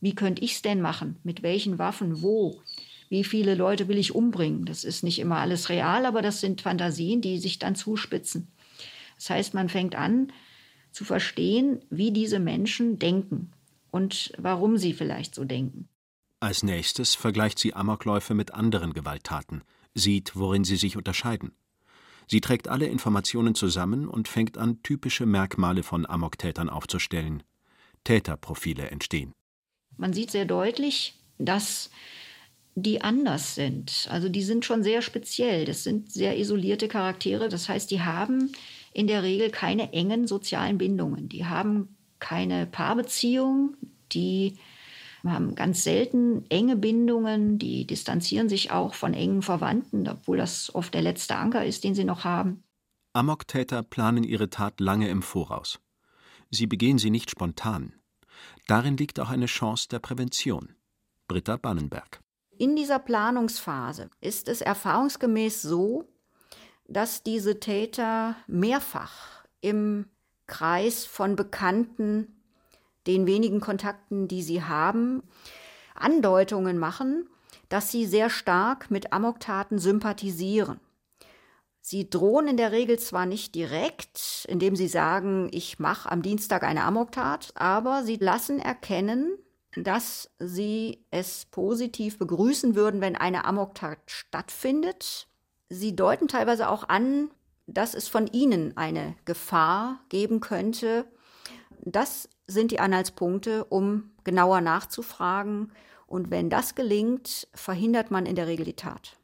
wie 0.00 0.14
könnte 0.14 0.44
ich 0.44 0.52
es 0.52 0.62
denn 0.62 0.82
machen? 0.82 1.16
Mit 1.24 1.42
welchen 1.42 1.78
Waffen? 1.78 2.22
Wo? 2.22 2.60
Wie 3.08 3.24
viele 3.24 3.54
Leute 3.54 3.88
will 3.88 3.96
ich 3.96 4.14
umbringen? 4.14 4.66
Das 4.66 4.84
ist 4.84 5.02
nicht 5.02 5.18
immer 5.18 5.38
alles 5.38 5.70
real, 5.70 6.04
aber 6.04 6.20
das 6.20 6.40
sind 6.40 6.60
Fantasien, 6.60 7.22
die 7.22 7.38
sich 7.38 7.58
dann 7.58 7.74
zuspitzen. 7.74 8.48
Das 9.16 9.30
heißt, 9.30 9.54
man 9.54 9.70
fängt 9.70 9.94
an 9.94 10.30
zu 10.94 11.04
verstehen, 11.04 11.82
wie 11.90 12.12
diese 12.12 12.38
Menschen 12.38 12.98
denken 12.98 13.50
und 13.90 14.32
warum 14.38 14.78
sie 14.78 14.92
vielleicht 14.92 15.34
so 15.34 15.44
denken. 15.44 15.88
Als 16.40 16.62
nächstes 16.62 17.14
vergleicht 17.14 17.58
sie 17.58 17.74
Amokläufe 17.74 18.34
mit 18.34 18.54
anderen 18.54 18.92
Gewalttaten, 18.92 19.62
sieht, 19.94 20.36
worin 20.36 20.64
sie 20.64 20.76
sich 20.76 20.96
unterscheiden. 20.96 21.52
Sie 22.26 22.40
trägt 22.40 22.68
alle 22.68 22.86
Informationen 22.86 23.54
zusammen 23.54 24.08
und 24.08 24.28
fängt 24.28 24.56
an, 24.56 24.82
typische 24.82 25.26
Merkmale 25.26 25.82
von 25.82 26.06
Amoktätern 26.06 26.68
aufzustellen. 26.68 27.42
Täterprofile 28.04 28.90
entstehen. 28.90 29.32
Man 29.96 30.12
sieht 30.12 30.30
sehr 30.30 30.44
deutlich, 30.44 31.14
dass 31.38 31.90
die 32.74 33.02
anders 33.02 33.54
sind. 33.54 34.08
Also 34.10 34.28
die 34.28 34.42
sind 34.42 34.64
schon 34.64 34.82
sehr 34.82 35.02
speziell. 35.02 35.64
Das 35.64 35.84
sind 35.84 36.12
sehr 36.12 36.38
isolierte 36.38 36.88
Charaktere. 36.88 37.48
Das 37.48 37.68
heißt, 37.68 37.90
die 37.90 38.02
haben 38.02 38.52
in 38.94 39.08
der 39.08 39.22
Regel 39.22 39.50
keine 39.50 39.92
engen 39.92 40.26
sozialen 40.26 40.78
Bindungen. 40.78 41.28
Die 41.28 41.44
haben 41.44 41.96
keine 42.20 42.66
Paarbeziehung. 42.66 43.76
Die 44.12 44.56
haben 45.24 45.54
ganz 45.56 45.82
selten 45.82 46.48
enge 46.48 46.76
Bindungen. 46.76 47.58
Die 47.58 47.86
distanzieren 47.86 48.48
sich 48.48 48.70
auch 48.70 48.94
von 48.94 49.12
engen 49.12 49.42
Verwandten, 49.42 50.08
obwohl 50.08 50.36
das 50.36 50.74
oft 50.74 50.94
der 50.94 51.02
letzte 51.02 51.36
Anker 51.36 51.64
ist, 51.66 51.82
den 51.84 51.94
sie 51.94 52.04
noch 52.04 52.24
haben. 52.24 52.62
Amoktäter 53.12 53.82
planen 53.82 54.22
ihre 54.24 54.48
Tat 54.48 54.80
lange 54.80 55.08
im 55.08 55.22
Voraus. 55.22 55.80
Sie 56.50 56.66
begehen 56.66 56.98
sie 56.98 57.10
nicht 57.10 57.30
spontan. 57.30 57.94
Darin 58.68 58.96
liegt 58.96 59.18
auch 59.18 59.30
eine 59.30 59.46
Chance 59.46 59.88
der 59.88 59.98
Prävention. 59.98 60.76
Britta 61.26 61.56
Bannenberg. 61.56 62.20
In 62.58 62.76
dieser 62.76 63.00
Planungsphase 63.00 64.08
ist 64.20 64.46
es 64.46 64.60
erfahrungsgemäß 64.60 65.62
so, 65.62 66.13
dass 66.86 67.22
diese 67.22 67.60
Täter 67.60 68.36
mehrfach 68.46 69.44
im 69.60 70.06
Kreis 70.46 71.06
von 71.06 71.36
Bekannten, 71.36 72.40
den 73.06 73.26
wenigen 73.26 73.60
Kontakten, 73.60 74.28
die 74.28 74.42
sie 74.42 74.62
haben, 74.62 75.22
Andeutungen 75.94 76.78
machen, 76.78 77.28
dass 77.68 77.90
sie 77.90 78.06
sehr 78.06 78.30
stark 78.30 78.90
mit 78.90 79.12
Amoktaten 79.12 79.78
sympathisieren. 79.78 80.80
Sie 81.80 82.08
drohen 82.08 82.48
in 82.48 82.56
der 82.56 82.72
Regel 82.72 82.98
zwar 82.98 83.26
nicht 83.26 83.54
direkt, 83.54 84.46
indem 84.48 84.74
sie 84.74 84.88
sagen, 84.88 85.48
ich 85.52 85.78
mache 85.78 86.10
am 86.10 86.22
Dienstag 86.22 86.62
eine 86.62 86.84
Amoktat, 86.84 87.52
aber 87.56 88.04
sie 88.04 88.16
lassen 88.16 88.58
erkennen, 88.58 89.36
dass 89.76 90.30
sie 90.38 91.04
es 91.10 91.44
positiv 91.46 92.18
begrüßen 92.18 92.74
würden, 92.74 93.00
wenn 93.02 93.16
eine 93.16 93.44
Amoktat 93.44 93.98
stattfindet. 94.06 95.28
Sie 95.68 95.96
deuten 95.96 96.28
teilweise 96.28 96.68
auch 96.68 96.88
an, 96.88 97.30
dass 97.66 97.94
es 97.94 98.08
von 98.08 98.26
ihnen 98.26 98.76
eine 98.76 99.16
Gefahr 99.24 100.00
geben 100.08 100.40
könnte. 100.40 101.06
Das 101.80 102.28
sind 102.46 102.70
die 102.70 102.80
Anhaltspunkte, 102.80 103.64
um 103.64 104.10
genauer 104.24 104.60
nachzufragen. 104.60 105.72
Und 106.06 106.30
wenn 106.30 106.50
das 106.50 106.74
gelingt, 106.74 107.48
verhindert 107.54 108.10
man 108.10 108.26
in 108.26 108.36
der 108.36 108.46
Regel 108.46 108.64
die 108.64 108.76
Tat. 108.76 109.16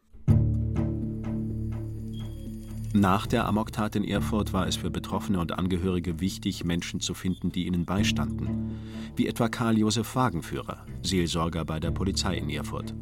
Nach 2.92 3.28
der 3.28 3.46
Amoktat 3.46 3.94
in 3.94 4.02
Erfurt 4.02 4.52
war 4.52 4.66
es 4.66 4.74
für 4.74 4.90
Betroffene 4.90 5.38
und 5.38 5.56
Angehörige 5.56 6.18
wichtig, 6.18 6.64
Menschen 6.64 6.98
zu 6.98 7.14
finden, 7.14 7.52
die 7.52 7.66
ihnen 7.66 7.84
beistanden. 7.84 8.80
Wie 9.14 9.28
etwa 9.28 9.48
Karl 9.48 9.78
Josef 9.78 10.16
Wagenführer, 10.16 10.84
Seelsorger 11.00 11.64
bei 11.64 11.78
der 11.78 11.92
Polizei 11.92 12.36
in 12.36 12.50
Erfurt. 12.50 12.92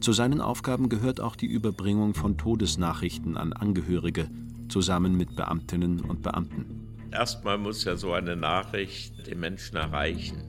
Zu 0.00 0.12
seinen 0.12 0.40
Aufgaben 0.40 0.88
gehört 0.88 1.20
auch 1.20 1.36
die 1.36 1.46
Überbringung 1.46 2.14
von 2.14 2.36
Todesnachrichten 2.36 3.36
an 3.36 3.52
Angehörige, 3.52 4.28
zusammen 4.68 5.16
mit 5.16 5.36
Beamtinnen 5.36 6.00
und 6.00 6.22
Beamten. 6.22 6.88
Erstmal 7.12 7.58
muss 7.58 7.84
ja 7.84 7.96
so 7.96 8.14
eine 8.14 8.34
Nachricht 8.34 9.28
den 9.28 9.38
Menschen 9.38 9.76
erreichen. 9.76 10.42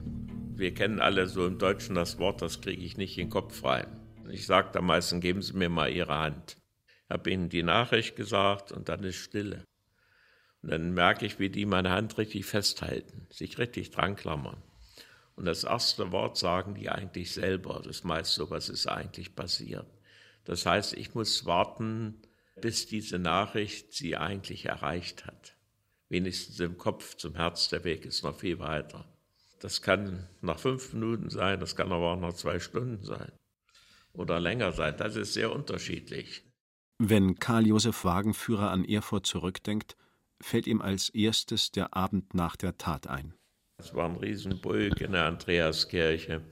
Wir 0.56 0.74
kennen 0.74 0.98
alle 0.98 1.28
so 1.28 1.46
im 1.46 1.58
Deutschen 1.58 1.94
das 1.94 2.18
Wort, 2.18 2.42
das 2.42 2.60
kriege 2.60 2.82
ich 2.82 2.96
nicht 2.96 3.16
in 3.18 3.26
den 3.26 3.30
Kopf 3.30 3.62
rein. 3.62 3.86
Ich 4.32 4.46
sage 4.46 4.70
da 4.72 4.82
meistens, 4.82 5.22
geben 5.22 5.42
Sie 5.42 5.56
mir 5.56 5.68
mal 5.68 5.90
Ihre 5.90 6.18
Hand 6.18 6.59
habe 7.10 7.30
ihnen 7.30 7.48
die 7.48 7.62
Nachricht 7.62 8.16
gesagt 8.16 8.72
und 8.72 8.88
dann 8.88 9.04
ist 9.04 9.16
Stille. 9.16 9.64
Und 10.62 10.70
dann 10.70 10.94
merke 10.94 11.26
ich, 11.26 11.38
wie 11.38 11.50
die 11.50 11.66
meine 11.66 11.90
Hand 11.90 12.18
richtig 12.18 12.46
festhalten, 12.46 13.26
sich 13.30 13.58
richtig 13.58 13.90
dran 13.90 14.16
klammern. 14.16 14.62
Und 15.36 15.46
das 15.46 15.64
erste 15.64 16.12
Wort 16.12 16.36
sagen 16.36 16.74
die 16.74 16.90
eigentlich 16.90 17.32
selber. 17.32 17.80
Das 17.82 18.04
meist 18.04 18.34
so, 18.34 18.50
was 18.50 18.68
ist 18.68 18.86
eigentlich 18.86 19.34
passiert. 19.34 19.86
Das 20.44 20.66
heißt, 20.66 20.94
ich 20.94 21.14
muss 21.14 21.46
warten, 21.46 22.20
bis 22.60 22.86
diese 22.86 23.18
Nachricht 23.18 23.92
sie 23.92 24.16
eigentlich 24.16 24.66
erreicht 24.66 25.26
hat. 25.26 25.54
Wenigstens 26.08 26.60
im 26.60 26.76
Kopf 26.76 27.16
zum 27.16 27.36
Herz, 27.36 27.68
der 27.68 27.84
Weg 27.84 28.04
ist 28.04 28.22
noch 28.22 28.38
viel 28.38 28.58
weiter. 28.58 29.06
Das 29.60 29.80
kann 29.80 30.28
nach 30.40 30.58
fünf 30.58 30.92
Minuten 30.92 31.30
sein, 31.30 31.60
das 31.60 31.76
kann 31.76 31.92
aber 31.92 32.12
auch 32.12 32.20
nach 32.20 32.32
zwei 32.34 32.58
Stunden 32.58 33.04
sein 33.04 33.32
oder 34.12 34.40
länger 34.40 34.72
sein. 34.72 34.96
Das 34.96 35.16
ist 35.16 35.34
sehr 35.34 35.52
unterschiedlich. 35.52 36.42
Wenn 37.02 37.38
Karl 37.38 37.66
Josef 37.66 38.04
Wagenführer 38.04 38.70
an 38.70 38.84
Erfurt 38.84 39.24
zurückdenkt, 39.24 39.96
fällt 40.38 40.66
ihm 40.66 40.82
als 40.82 41.08
erstes 41.08 41.70
der 41.70 41.96
Abend 41.96 42.34
nach 42.34 42.56
der 42.56 42.76
Tat 42.76 43.06
ein. 43.06 43.32
Es 43.78 43.94
war 43.94 44.04
ein 44.04 44.16
Riesenbulk 44.16 45.00
in 45.00 45.12
der 45.12 45.24
Andreaskirche, 45.24 46.42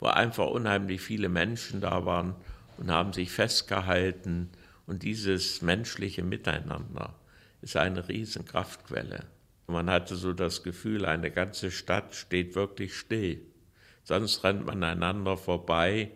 wo 0.00 0.06
einfach 0.06 0.48
unheimlich 0.48 1.00
viele 1.00 1.28
Menschen 1.28 1.80
da 1.80 2.04
waren 2.04 2.34
und 2.78 2.90
haben 2.90 3.12
sich 3.12 3.30
festgehalten. 3.30 4.50
Und 4.86 5.04
dieses 5.04 5.62
menschliche 5.62 6.24
Miteinander 6.24 7.14
ist 7.60 7.76
eine 7.76 8.08
Riesenkraftquelle. 8.08 9.26
Man 9.68 9.88
hatte 9.88 10.16
so 10.16 10.32
das 10.32 10.64
Gefühl, 10.64 11.06
eine 11.06 11.30
ganze 11.30 11.70
Stadt 11.70 12.16
steht 12.16 12.56
wirklich 12.56 12.96
still. 12.96 13.40
Sonst 14.02 14.42
rennt 14.42 14.66
man 14.66 14.82
einander 14.82 15.36
vorbei 15.36 16.10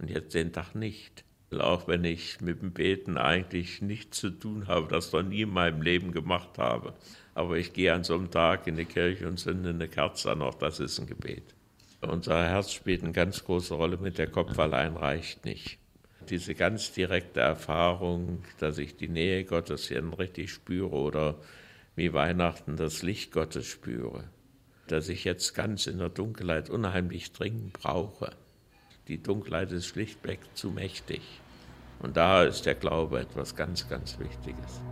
und 0.00 0.10
jetzt 0.10 0.34
den 0.34 0.52
Tag 0.52 0.74
nicht 0.74 1.22
auch 1.56 1.88
wenn 1.88 2.04
ich 2.04 2.40
mit 2.40 2.60
dem 2.60 2.72
Beten 2.72 3.16
eigentlich 3.16 3.80
nichts 3.80 4.20
zu 4.20 4.30
tun 4.30 4.68
habe, 4.68 4.88
das 4.88 5.12
noch 5.12 5.22
nie 5.22 5.42
in 5.42 5.50
meinem 5.50 5.80
Leben 5.80 6.12
gemacht 6.12 6.58
habe. 6.58 6.94
Aber 7.34 7.56
ich 7.56 7.72
gehe 7.72 7.94
an 7.94 8.04
so 8.04 8.14
einem 8.14 8.30
Tag 8.30 8.66
in 8.66 8.76
die 8.76 8.84
Kirche 8.84 9.26
und 9.26 9.38
zünde 9.38 9.70
eine 9.70 9.88
Kerze 9.88 10.32
an, 10.32 10.42
auch 10.42 10.54
das 10.54 10.80
ist 10.80 10.98
ein 10.98 11.06
Gebet. 11.06 11.54
Unser 12.00 12.44
Herz 12.44 12.72
spielt 12.72 13.02
eine 13.02 13.12
ganz 13.12 13.44
große 13.44 13.74
Rolle 13.74 13.96
mit 13.96 14.18
der 14.18 14.28
Kopf 14.28 14.58
allein 14.58 14.96
reicht 14.96 15.44
nicht. 15.44 15.78
Diese 16.28 16.54
ganz 16.54 16.92
direkte 16.92 17.40
Erfahrung, 17.40 18.44
dass 18.58 18.78
ich 18.78 18.96
die 18.96 19.08
Nähe 19.08 19.44
Gottes 19.44 19.88
hier 19.88 20.02
richtig 20.18 20.52
spüre 20.52 20.90
oder 20.90 21.36
wie 21.96 22.12
Weihnachten 22.12 22.76
das 22.76 23.02
Licht 23.02 23.32
Gottes 23.32 23.66
spüre, 23.66 24.24
dass 24.86 25.08
ich 25.08 25.24
jetzt 25.24 25.54
ganz 25.54 25.86
in 25.86 25.98
der 25.98 26.10
Dunkelheit 26.10 26.70
unheimlich 26.70 27.32
dringend 27.32 27.72
brauche. 27.72 28.30
Die 29.08 29.22
Dunkelheit 29.22 29.72
ist 29.72 29.86
schlichtweg 29.86 30.38
zu 30.52 30.70
mächtig. 30.70 31.22
Und 32.00 32.18
da 32.18 32.42
ist 32.42 32.66
der 32.66 32.74
Glaube 32.74 33.20
etwas 33.20 33.56
ganz, 33.56 33.88
ganz 33.88 34.18
Wichtiges. 34.18 34.82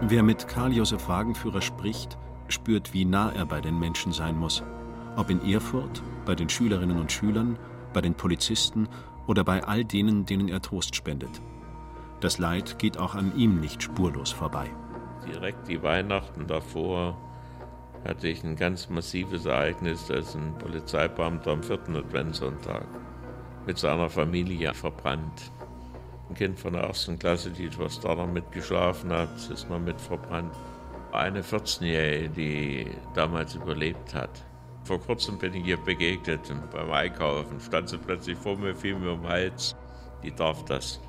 Wer 0.00 0.22
mit 0.24 0.48
Karl 0.48 0.72
Josef 0.72 1.08
Wagenführer 1.08 1.62
spricht, 1.62 2.18
spürt, 2.48 2.92
wie 2.92 3.04
nah 3.04 3.32
er 3.32 3.46
bei 3.46 3.60
den 3.60 3.78
Menschen 3.78 4.12
sein 4.12 4.36
muss. 4.36 4.64
Ob 5.14 5.30
in 5.30 5.48
Erfurt, 5.48 6.02
bei 6.26 6.34
den 6.34 6.48
Schülerinnen 6.48 6.98
und 6.98 7.12
Schülern, 7.12 7.56
bei 7.92 8.00
den 8.00 8.14
Polizisten 8.14 8.88
oder 9.28 9.44
bei 9.44 9.62
all 9.62 9.84
denen, 9.84 10.26
denen 10.26 10.48
er 10.48 10.60
Trost 10.60 10.96
spendet. 10.96 11.40
Das 12.18 12.38
Leid 12.38 12.80
geht 12.80 12.98
auch 12.98 13.14
an 13.14 13.36
ihm 13.36 13.60
nicht 13.60 13.80
spurlos 13.80 14.32
vorbei. 14.32 14.68
Direkt 15.24 15.68
die 15.68 15.84
Weihnachten 15.84 16.48
davor 16.48 17.16
hatte 18.04 18.28
ich 18.28 18.44
ein 18.44 18.56
ganz 18.56 18.88
massives 18.88 19.46
Ereignis, 19.46 20.10
ist 20.10 20.34
ein 20.36 20.56
Polizeibeamter 20.58 21.52
am 21.52 21.62
vierten 21.62 21.96
Adventssonntag 21.96 22.86
mit 23.66 23.78
seiner 23.78 24.10
Familie 24.10 24.74
verbrannt. 24.74 25.50
Ein 26.28 26.34
Kind 26.34 26.58
von 26.58 26.74
der 26.74 26.82
ersten 26.82 27.18
Klasse, 27.18 27.50
die 27.50 27.66
etwas 27.66 28.00
da 28.00 28.14
noch 28.14 28.26
mitgeschlafen 28.26 29.12
hat, 29.12 29.50
ist 29.50 29.68
noch 29.68 29.78
mit 29.78 30.00
verbrannt. 30.00 30.54
Eine 31.12 31.42
14-Jährige, 31.42 32.28
die 32.30 32.86
damals 33.14 33.54
überlebt 33.54 34.14
hat. 34.14 34.44
Vor 34.84 35.00
kurzem 35.00 35.38
bin 35.38 35.54
ich 35.54 35.66
ihr 35.66 35.78
begegnet 35.78 36.52
beim 36.72 36.90
Einkaufen, 36.90 37.58
stand 37.60 37.88
sie 37.88 37.98
plötzlich 37.98 38.36
vor 38.36 38.56
mir, 38.58 38.74
fiel 38.74 38.98
mir 38.98 39.12
um 39.12 39.22
den 39.22 39.30
Hals. 39.30 39.76
Die 40.22 40.34
darf 40.34 40.64
das. 40.64 41.00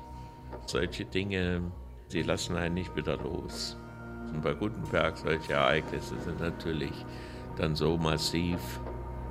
Solche 0.66 1.04
Dinge, 1.04 1.60
die 2.12 2.22
lassen 2.22 2.56
einen 2.56 2.74
nicht 2.74 2.94
wieder 2.96 3.16
los. 3.18 3.76
Und 4.32 4.42
bei 4.42 4.54
Gutenberg 4.54 5.16
solche 5.16 5.54
Ereignisse 5.54 6.14
sind 6.20 6.40
natürlich 6.40 7.04
dann 7.56 7.74
so 7.74 7.96
massiv, 7.96 8.58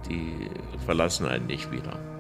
die 0.10 0.50
verlassen 0.86 1.28
einen 1.28 1.48
nicht 1.48 1.72
wieder. 1.72 2.15